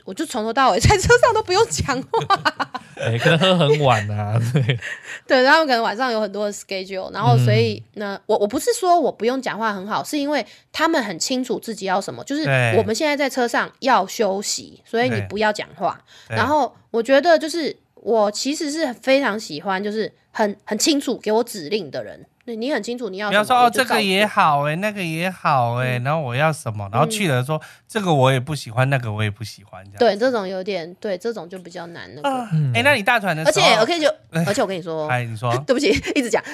[0.04, 2.36] 我就从头到尾在车上都不用讲话，
[3.22, 4.78] 可能喝很晚啊， 对，
[5.26, 12.42] 对，他们可能晚上有很多的 schedule，然后所以呢，我我不是说我不用讲话很好，是因为他们很清楚自己要什么，就是
[12.76, 15.98] 我们现在在车上要休息，所以你不要讲话。
[16.28, 17.74] 然后我觉得就是
[18.05, 22.24] 我其实是非常喜欢，就是很很清楚给我指令的人。
[22.44, 23.42] 对，你很清楚你要什么。
[23.42, 29.98] 比方说哦，这个也好哎、欸，那个也好哎、欸嗯，然后我要什么，然后去了说、嗯、这个我也不喜欢，那个我也不喜欢，这样。
[29.98, 32.28] 对，这种有点对，这种就比较难那个。
[32.74, 34.14] 哎、那你大团的时候，而且我可以就，
[34.46, 36.44] 而且我跟你说， 哎，你说， 对不起，一直讲，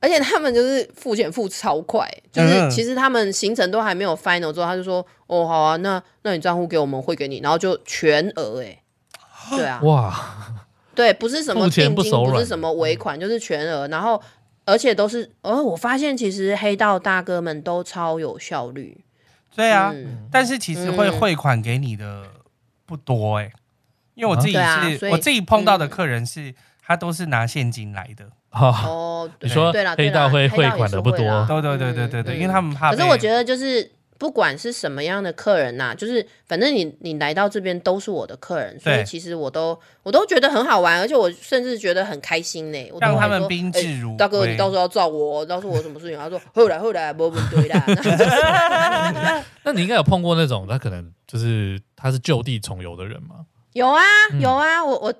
[0.00, 8.82] 而且他们就是付钱付超快，就是其实他们行程都还没有 final 之后，他就说哦好啊，那那你账户给我们汇给你，然后就全额哎，
[9.48, 10.14] 对啊，哇，
[10.98, 12.02] 对，不是什么定金，不
[12.38, 14.20] 是什么尾款，就是全额，然后。
[14.70, 19.02] 而且都是，哦，我发现其实黑道大哥们都超有效率。
[19.56, 22.24] 对啊，嗯、但是其实会汇款给你的
[22.84, 23.52] 不多哎、欸，
[24.12, 28.26] 因为我自己是、啊、我自己碰到的客人是，他都是拿现金来的。
[28.52, 32.90] 哦，你说黑道会汇款的不多，对对对对对对，因为他们怕。
[32.90, 33.90] 可是我觉得就是。
[34.18, 42.90] 不管是什么样的客人呐、啊，就是反正你你来到这边都是我的客人，所以其实我都我都觉得很好玩，而且我甚至觉得很开心呢。
[43.00, 44.16] 让他们宾至如。
[44.16, 46.18] 大哥，你到时候要照我，到时候我什么事情？
[46.18, 47.84] 他说后来后来不不对啦。
[49.62, 53.46] 那你应该有碰过那种他可能就是他是就地重游的人吗？
[53.74, 54.02] 有啊
[54.40, 55.14] 有啊，我我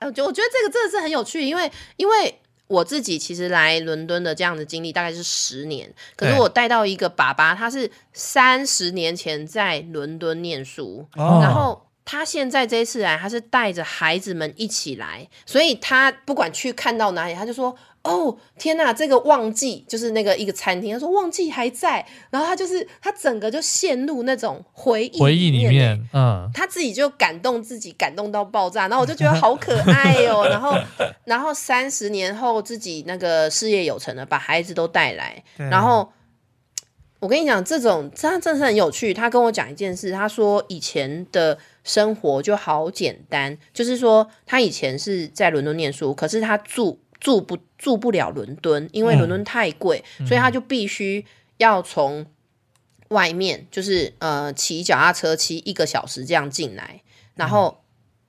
[0.00, 2.38] 我觉得这个真的是很有趣，因为因为。
[2.72, 11.86] 我自己其实来伦敦的这样的经历大概是十年，可是我带到一个爸爸，他是三十年前在伦敦念书，哦，然后。
[12.04, 28.88] 他现在这一次来，他是带着孩子们一起来，所以他不管去看到哪里，他就说：“哦，天哪，这个旺季就是那个一个餐厅。”他说：“旺季还在。”然后他就是他整个就陷入那种回忆回忆里面，嗯，他自己就感动自己，感动到爆炸。
[28.88, 30.46] 然后我就觉得好可爱哦。
[30.48, 30.76] 然后，
[31.24, 36.12] 然后三十年后自己那个事业有成了，把孩子都带来，然后。
[37.20, 39.14] 我跟你讲，这种他真的是很有趣。
[39.14, 51.24] 他跟我讲一件事，他说以前的生活就好简单，就是说他以前是在伦敦念书，可是他住住不住不了伦敦，因为伦敦太贵，嗯，所以他就必须
[51.56, 52.26] 要从
[53.08, 57.00] 外面，就是呃骑脚踏车骑一个小时这样进来，
[57.36, 57.68] 然后。
[57.68, 57.78] 嗯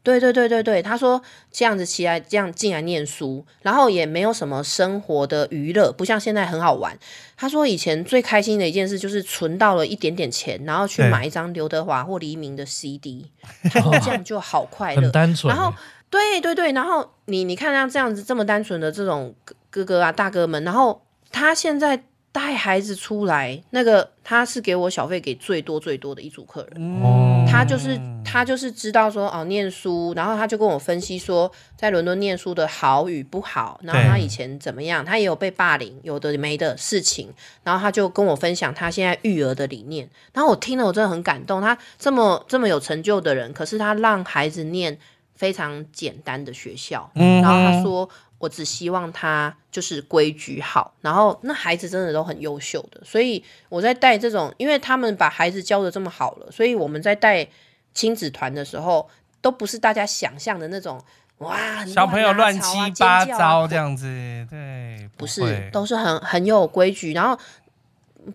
[0.04, 6.94] 对对对对对，他说这样子起来，这样进来念书，然后也没有什么生活的娱乐，不像现在很好玩。
[7.38, 13.32] 他说以前最开心的一件事就是存到了一点点钱，然后去买一张刘德华或黎明的 CD，
[13.72, 15.56] 他说 这样就好快乐，很单纯。
[15.56, 15.74] 然后
[16.14, 19.34] 对对对，然后你你看他这样子这么单纯的这种
[19.72, 21.02] 哥哥啊大哥们，然后
[21.32, 22.04] 他现在。
[22.34, 27.96] 带孩子出来，那个他是给我小费给最多最多的一组客人，嗯、他就是
[28.26, 37.32] 他就是知道说哦念书，然后他就跟我分析说在伦敦念书的好与不好，然后他以前怎么样，他也有被霸凌，有的没的事情，
[37.64, 44.98] 然后他就跟我分享他现在育儿的理念，然后我听了我真的很感动，他这么这么有成就的人，可是他让孩子念
[45.36, 48.10] 非常简单的学校，嗯、然后他说。
[48.40, 57.48] 我只希望他就是规矩好，然后那孩子真的都很优秀的，所以我在带这种，因为他们把孩子教的这么好了，所以我们在带
[57.94, 59.10] 亲子团的时候，
[59.40, 61.02] 都不是大家想象的那种
[61.38, 64.06] 哇，小朋友乱七八糟这样子，
[64.50, 67.40] 对，不是，都是很很有规矩，然后。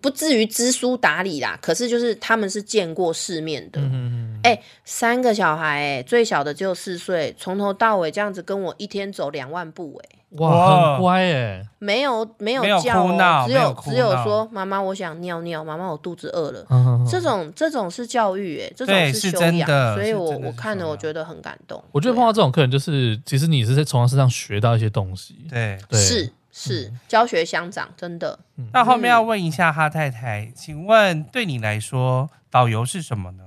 [0.01, 3.81] 不至于知书达理啦，可是就是他们是见过世面的。
[3.81, 16.65] 哎、嗯欸，三个小孩、欸，哎，最小的只有四岁，从头到尾这样子跟我一天走两万步、欸，哎，哇，很乖、欸，哎，没有没有叫、喔，只有，有只有说妈妈，我想尿尿，妈妈，我肚子饿了。
[16.69, 21.83] 嗯、这种这种是教育、欸，哎，这种是修养，所以我我看了我觉得很感动。
[21.91, 26.31] 我觉得碰到这种客人，就是其实你是在从他身上学到一些东西，对，对是。
[26.51, 28.39] 是教学相长，真的。
[28.73, 33.43] 那后面要问一下哈太太，请问对你来说，导游是什么呢？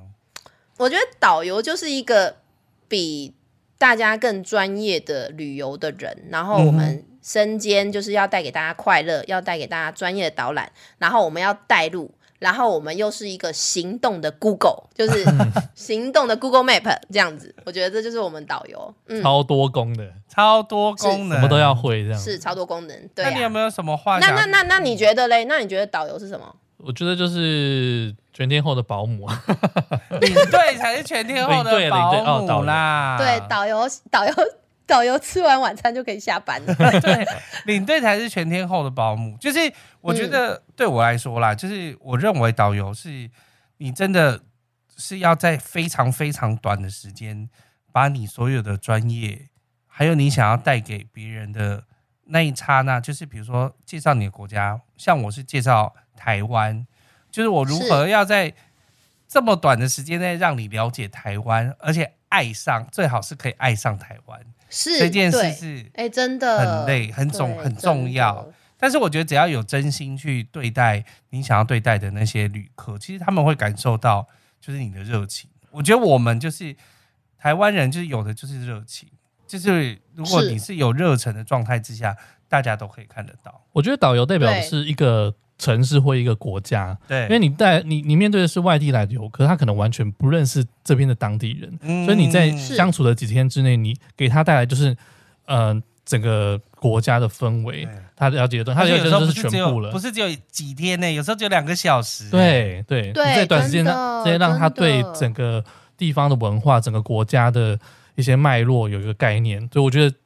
[0.78, 2.36] 我觉得导游就是一个
[2.88, 3.34] 比
[3.78, 12.12] 大家更专业的旅游的人，然后我们身兼就是要带给大家快乐，要带给大家专业的导览，然后我们要带路。
[12.42, 15.24] 然后我们又是一个行动的 Google，就是
[15.76, 23.08] 行动的 Google Map 这样子，我觉得这就是我们导游，嗯、超多功能，超多功能，什么都要会这样，是超多功能。
[23.14, 24.18] 对、啊，那你有没有什么话？
[24.18, 25.44] 那那那那你觉得嘞？
[25.44, 26.52] 那你觉得导游是什么？
[26.78, 29.40] 我觉得就是全天候的保姆啊，
[30.20, 33.16] 领队才是全天候的保姆啦。
[33.18, 34.34] 对，导游导游。
[34.86, 36.74] 导游吃完晚餐就可以下班了。
[37.00, 37.26] 对，
[37.66, 39.36] 领队才是全天候的保姆。
[39.38, 43.30] 就是我觉得对我来说啦，就是我认为导游是
[43.78, 44.40] 你真的
[44.96, 47.48] 是要在非常非常短的时间，
[47.90, 49.48] 把你所有的专业，
[49.86, 51.84] 还有你想要带给别人的
[52.24, 56.86] 那一刹那，就是比如说介绍你的国家，像我是介绍台湾，
[57.30, 58.52] 就是我如何要在
[59.26, 64.40] 这么短的时间内让你了解台湾，而且爱上，最好是可以爱上台湾。
[64.74, 68.50] 是这件事是哎，真的很累，很重，很重要。
[68.78, 74.26] 但是我觉得只要有真心去对待你想要对待的那些旅客，其实他们会感受到
[74.60, 75.48] 就是你的热情。
[75.70, 76.74] 我觉得我们就是
[77.38, 79.08] 台湾人，就是有的就是热情，
[79.46, 82.16] 就是如果你是有热忱的状态之下，
[82.48, 83.64] 大家都可以看得到。
[83.72, 94.90] 我觉得导游代表的是一个城市或一个国家，对，因为你带你你面对的是外地来的游客，他可能完全不认识这边的当地人，嗯、所以你在相处的几天之内，你给他带来就是，
[95.44, 97.86] 嗯、呃，整个国家的氛围，
[98.16, 103.92] 他了解的东西，他了解的就是全部了，不是只有几天呢，有时候只有两个小时，对对，对你在短时间内，
[104.24, 105.64] 直接让他对整个
[105.96, 107.78] 地方的文化、整个国家的
[108.16, 110.16] 一些脉络有一个概念，所以我觉得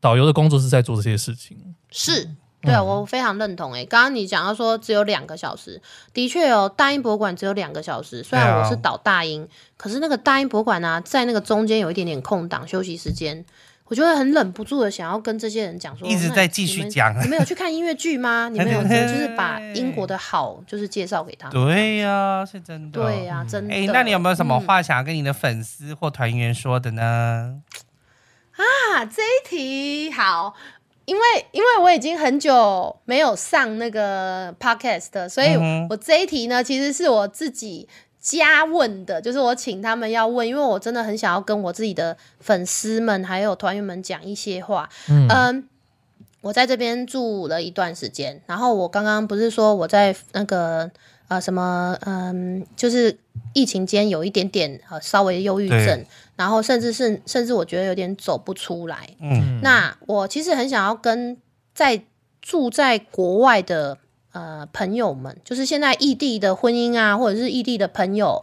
[0.00, 1.58] 导游的工作是在做这些事情，
[1.90, 2.30] 是。
[2.62, 3.86] 对啊，我非常认同诶。
[3.86, 5.80] 刚刚你讲到说只有两个小时，
[6.12, 8.22] 的确哦，大英博物馆只有两个小时。
[8.22, 13.42] 虽然我是导大英，可是那个大英博物馆呢、啊，在那个中间有一点点空档休息时间，
[13.86, 17.18] 我就会很忍不住的想要跟这些人讲说，一直在继续讲。
[17.22, 18.50] 你们有去看音乐剧吗？
[18.52, 21.64] 你 们有就是把英国的好就是介绍给他们。
[21.64, 23.00] 对呀、啊，是真的。
[23.00, 23.74] 对呀、啊，真的。
[23.74, 27.62] 哎，那你有没有什么话想要跟你的粉丝或团员说的呢？
[28.52, 30.54] 啊，这一题好。
[31.10, 35.56] 因为因为我已经很久没有上那个 podcast，所以
[35.90, 37.88] 我这一题呢，其实是我自己
[38.20, 44.88] 加问的，就是我请他们要问，因为我真的很想要跟我自己的粉丝们还有团员们讲一些话。
[45.08, 45.68] 嗯，嗯，
[46.42, 50.88] 我在这边住了一段时间，然后我刚刚不是说我在那个
[51.30, 53.16] 呃什么嗯，就是
[53.54, 56.04] 疫情间有一点点呃稍微忧郁症。
[56.36, 59.10] 然后甚至是甚至我觉得有点走不出来。
[59.20, 61.36] 嗯，那我其实很想要跟
[61.74, 62.02] 在
[62.40, 63.98] 住在国外的
[64.32, 68.42] 呃朋友们，就是现在异地的婚姻啊，或者是异地的朋友，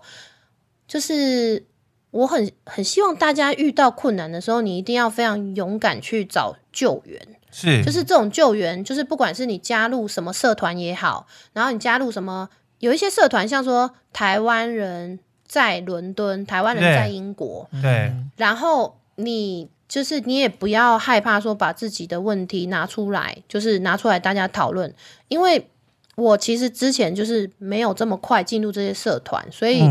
[0.87, 1.65] 就是
[2.11, 7.19] 我很很希望大家遇到困难的时候，你一定要非常勇敢去找救援。
[7.49, 12.47] 是，就是这种救援，就是不管是你加入什么社团也好，然后你加入什么，
[12.79, 15.19] 有一些社团像说台湾人。
[15.49, 24.93] 在伦敦，台湾人在英国，对，然后你就是你也不要害怕说把自己的问题拿出来，就是拿出来大家讨论。
[25.29, 25.69] 因为
[26.15, 29.81] 我其实之前就是没有这么快进入这些社团，所以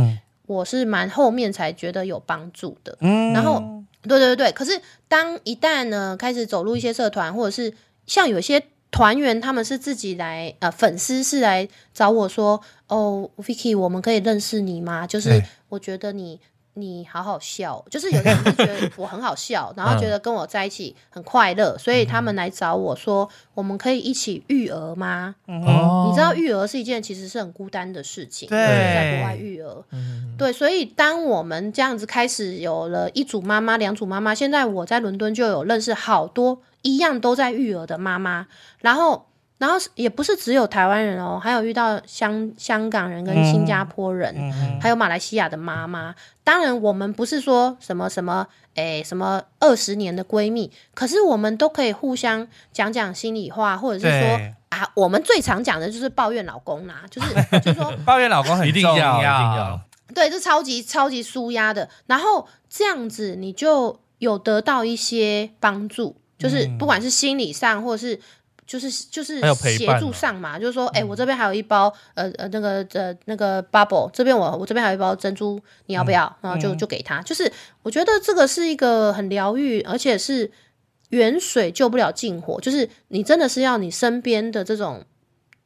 [0.44, 2.94] 我是蛮后面才觉得有帮助的。
[3.00, 3.58] 嗯，然后
[4.02, 4.78] 对对对，可是
[5.08, 7.72] 当一旦呢开始走入一些社团，或者是
[8.06, 8.62] 像有些。
[8.90, 15.06] 团员他们是自己来，呃，粉丝是来找我说，哦，Vicky，我们可以认识你吗？
[15.06, 16.40] 就是我觉得你
[16.78, 25.34] 你好好笑，就是有人是觉得我很好笑， 然后觉得跟我在一起很快乐，所以他们来找我说，我们可以一起育儿吗？
[25.46, 29.84] 哦，你知道育儿是一件其实是很孤单的事情，对，在国外育儿，
[30.36, 36.60] 对，所以当我们这样子开始有了一组妈妈、两组妈妈，现在我在伦敦就有认识好多。
[36.82, 38.46] 一样都在育儿的妈妈，
[38.78, 39.26] 然后，
[39.58, 46.14] 然后也不是只有台湾人哦，还有遇到香香港人跟新加坡人，嗯嗯、还有马来西亚的妈妈。
[46.44, 59.80] 当然，我们不是说什么什么，诶，什么二十年的闺蜜，可是我们都可以互相讲讲心里话，或者是说啊，我们最常讲的就是抱怨老公啦，就是就是说 抱怨老公很重要，一定要，一定要，
[60.14, 61.88] 对，这超级超级舒压的。
[62.06, 66.14] 然后这样子，你就有得到一些帮助。
[66.38, 68.20] 就是不管是心理上，或者是
[68.66, 76.36] 就是就是协助上嘛，就是说，哎、欸，我这边还有一包呃呃那个呃那个 bubble，这边我我这边还有一包珍珠，你要不要？
[76.40, 77.22] 然后就就给他。
[77.22, 77.50] 就是
[77.82, 80.50] 我觉得这个是一个很疗愈，而且是
[81.10, 85.04] 远水救不了近火，就是你真的是要你身边的这种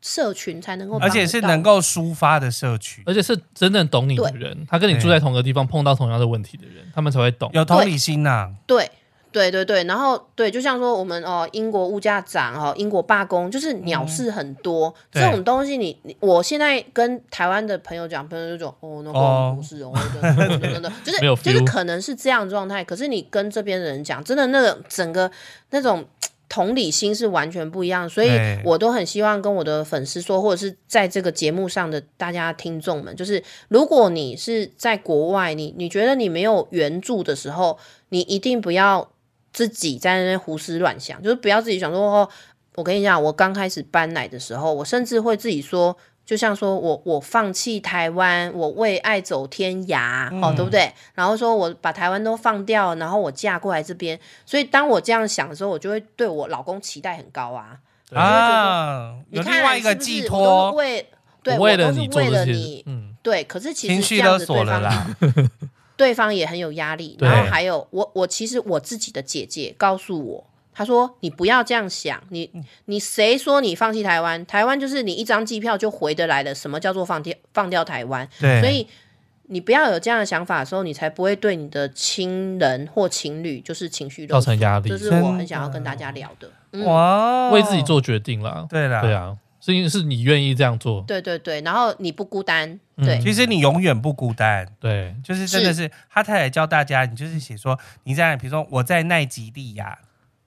[0.03, 8.51] 社群才能够，而且是能够抒发的社群，而且是真正懂你的人，他跟你住在同个地方，碰到同样的问题的人，他们才会懂，有同理心呐、啊。
[8.67, 8.91] 对。
[9.33, 25.31] 对对对，然后对，就像说我们哦，英国物价涨哦，英国罢工，就是鸟事很多，嗯、这种东西你，你我现在跟台湾的朋友讲，朋友就说哦，那个不是哦，等等等等，就是就是可能是这样状态，可是你跟这边的人讲，真的那个整个
[25.71, 26.05] 那种
[26.49, 28.31] 同理心是完全不一样，所以
[28.65, 37.79] 我都很希望跟我的粉丝说，或者是在这个节目上的大家听众们，就是如果你是在国外，你你觉得你没有援助的时候，
[38.09, 39.09] 你一定不要。
[39.53, 42.29] 自己在那边胡思乱想，就是不要自己想说哦。
[42.77, 45.95] 我跟你讲，我刚开始搬来的时候，我甚至会自己说，
[46.25, 50.91] 就像说我我放弃台湾，我为爱走天涯，嗯、哦，对不对？
[51.13, 54.19] 然后说我把台湾都放掉，然后我嫁过来这边。
[54.47, 57.77] 所以当我这样想的时候，我就会对我老公期待很高啊。
[58.15, 61.05] 啊，有另外一个寄托，为
[61.43, 63.43] 对，我都是为了你，嗯，对。
[63.45, 65.07] 可是其实情绪勒索了啦。
[66.01, 72.51] 对方也很有压力，然后还有我，我其实我自己的姐姐告诉我，她说你不要这样想，你
[72.87, 74.47] 你谁说你放弃台湾？
[74.47, 76.55] 台湾就是你一张机票就回得来的。
[76.55, 78.27] 什么叫做放掉放掉台湾？
[78.41, 78.87] 对，所以
[79.49, 84.89] 你不要有这样的想法的时候，你才不会对你的亲人或情侣就是情绪造成压力。
[84.89, 86.49] 这是我很想要跟大家聊的。
[86.73, 89.37] 的哇、嗯，为自己做决定了，对啦，对啊。
[89.61, 95.91] 是因为是你愿意这样做，对对对，然后你不孤单，对，嗯、其实你永远不孤单，对，就是真的是，是。
[96.09, 99.99] 他太太教大家，你就是写说你在，比如说我在奈及利亚，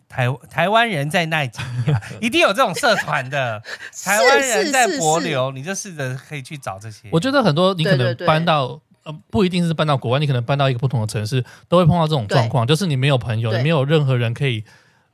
[0.09, 3.61] 台台湾人在奈及利亚， 一定有这种社团的，
[4.03, 7.07] 台湾人在帛琉，你就试着可以去找这些。
[7.11, 14.63] 我觉得很多你可能搬到呃，不一定是搬到国外，你可能搬到一个不同的城市，都会碰到这种状况，就是你没有朋友，你没有任何人可以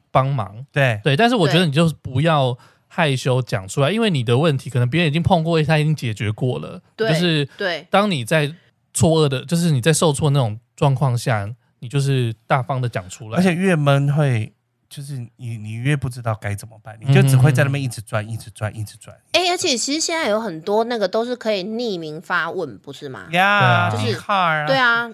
[0.10, 1.02] 帮忙，对。
[1.04, 2.58] 对，但是我觉得你就是不要。
[2.92, 6.82] 害羞讲出来，因为你的问题可能别人已经碰过，他已经解决过了。
[6.96, 7.88] 对，就是对。
[7.90, 8.54] 当你在
[8.94, 13.38] 错愕的，就是你在受挫那种状况下，你就是大方的讲出来。
[13.38, 14.52] 而且越闷会，
[14.90, 19.16] 就是你你越不知道该怎么办，你就只会在那边一直转，一直转，一直转。
[19.34, 23.28] 哎、欸，而且其实现在有很多那个都是可以匿名发问，不是吗？
[23.32, 24.20] 呀、yeah，就是
[24.68, 25.10] 对啊。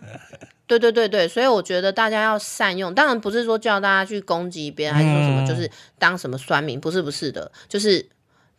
[0.68, 5.70] 对对对对，所以我觉得大家要善用，当然不是说叫大家去攻击别人，还是说什么就是
[6.00, 8.04] 当什么酸民，不是不是的，就是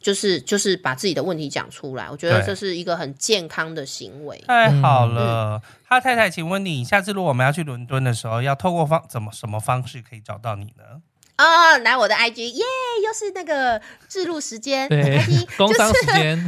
[0.06, 4.40] 就是就是把自己的问题讲出来，我觉得这是一个很健康的行为。
[4.46, 11.02] 太好了，哈太太，请问你下次如果我们要去伦敦的时候，要透过方怎么什么方式可以找到你呢？
[11.34, 12.62] 啊、哦，来我的 IG，耶，
[13.04, 16.38] 又是那个置入时间，对，IG, 工商时间。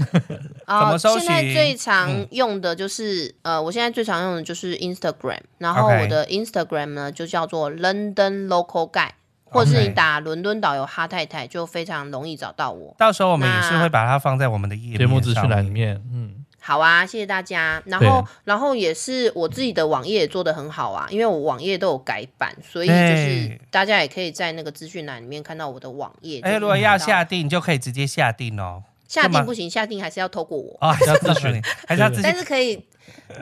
[0.64, 9.17] 啊、哦，现在最常用的就是、嗯、呃，我现在最常用的就是 Instagram，然后我的 Instagram 呢就叫做 London Local Guide，
[9.50, 12.94] 或者是你打伦敦导游哈太太，就非常容易找到我。
[12.98, 16.44] 到时候我们也是会把它放在我们的页面、节目资讯栏里面，嗯。
[16.60, 17.82] 好啊，谢谢大家。
[17.86, 26.40] 然后，然后也是我自己的网页也做得很好啊，因为我网页都有改版，所以就是大家也可以在那个资讯栏里面看到我的网页。
[26.42, 28.82] 哎，如果要下定，就可以直接下定哦。
[29.08, 32.80] 下定不行，下定还是要透过我啊，还是要咨询，还是要咨询，但是可以。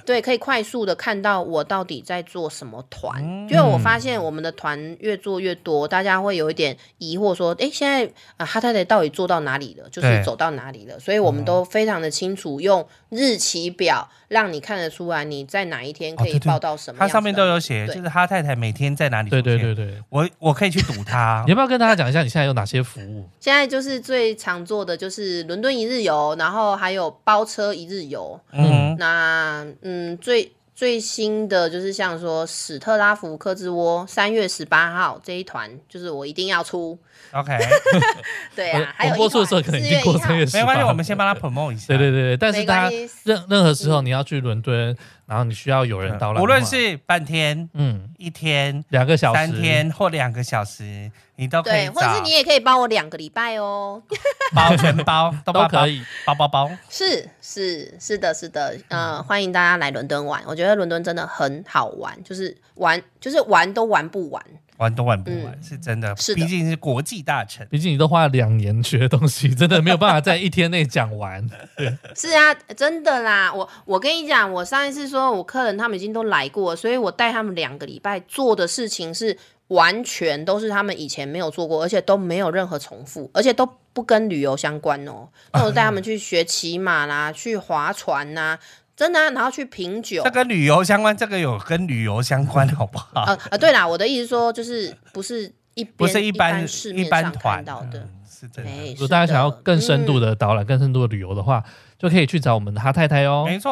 [0.05, 9.89] 对，可以快速的看到我到底在做什么团，因为我发现我们的团越做越多，大家会有一点疑惑，说，哎，现在啊哈太太到底做到哪里了？
[9.91, 11.01] 就是走到哪里了？
[11.01, 17.01] 所以我们都非常的清楚，用日期表让你看得出来你在哪一天可以报到什么。
[17.01, 19.31] 它上面都有写，就是哈太太每天在哪里。
[19.31, 21.43] 对对对对，我我可以去赌他。
[21.45, 23.29] 你要不要跟大家讲一下你现在有哪些服务？
[23.41, 28.39] 现在就是最常做的就是伦敦一日游，然后还有包车一日游。
[28.53, 29.67] 嗯，那。
[29.81, 36.99] 嗯，最最新的就是像说史特拉福克之窝三月十八号这一团，就是我一定要出。
[37.33, 37.57] OK，
[38.55, 41.87] 对啊，还有播出的时候可能已经过三月十八，没关系，我们先帮他 promote 一下。
[41.89, 44.95] 对对对，但是大家任任何时候你要去伦敦。
[45.27, 51.73] 嗯然后你需要有人导览，无论是半天、嗯，一天、两个小时、三天或两个小时，你都可以。
[51.73, 54.01] 对，或者是你也可以帮我两个礼拜哦，
[54.55, 56.71] 包全包都，包都可以，包包包。
[56.89, 64.41] 是是是的，是的，呃，欢迎大家来伦敦玩，我觉得伦敦真的很好玩，就是玩就是玩都玩不完。
[64.79, 66.15] 玩都玩不完，嗯、是真的。
[66.17, 71.47] 是的，毕竟是国际大城，毕竟你都花了两年学的东西，真的没有办法在一天内讲完。
[71.77, 73.53] 对， 是啊，真的啦。
[73.53, 79.37] 我我跟你讲，我上一次说我客人他们已经都来过，所以我带他们两个礼拜做的事情是
[79.69, 85.29] 完全都是他们以前没有做过，而且都没有任何重复，而且都不跟旅游相关哦。
[85.53, 88.59] 那我带他们去学骑马啦，去划船呐。
[88.97, 93.25] 真的、啊，然后去品酒，这跟旅游相关，这个有跟旅游相关，好不好？
[93.27, 98.71] 呃呃，对啦，我的意思说就是不是一不是一般市面上看到的，是真的。
[98.93, 101.63] 如果大家想要更深度的导览、更深度的旅游的话，
[101.99, 103.45] 就可以去找我们的哈太太哦。
[103.47, 103.71] 没错，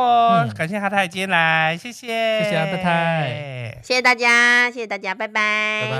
[0.54, 2.06] 感谢哈太太今天来，谢谢，
[2.42, 5.98] 谢谢哈太太，谢谢大家，谢谢大家，拜拜，拜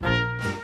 [0.00, 0.63] 拜。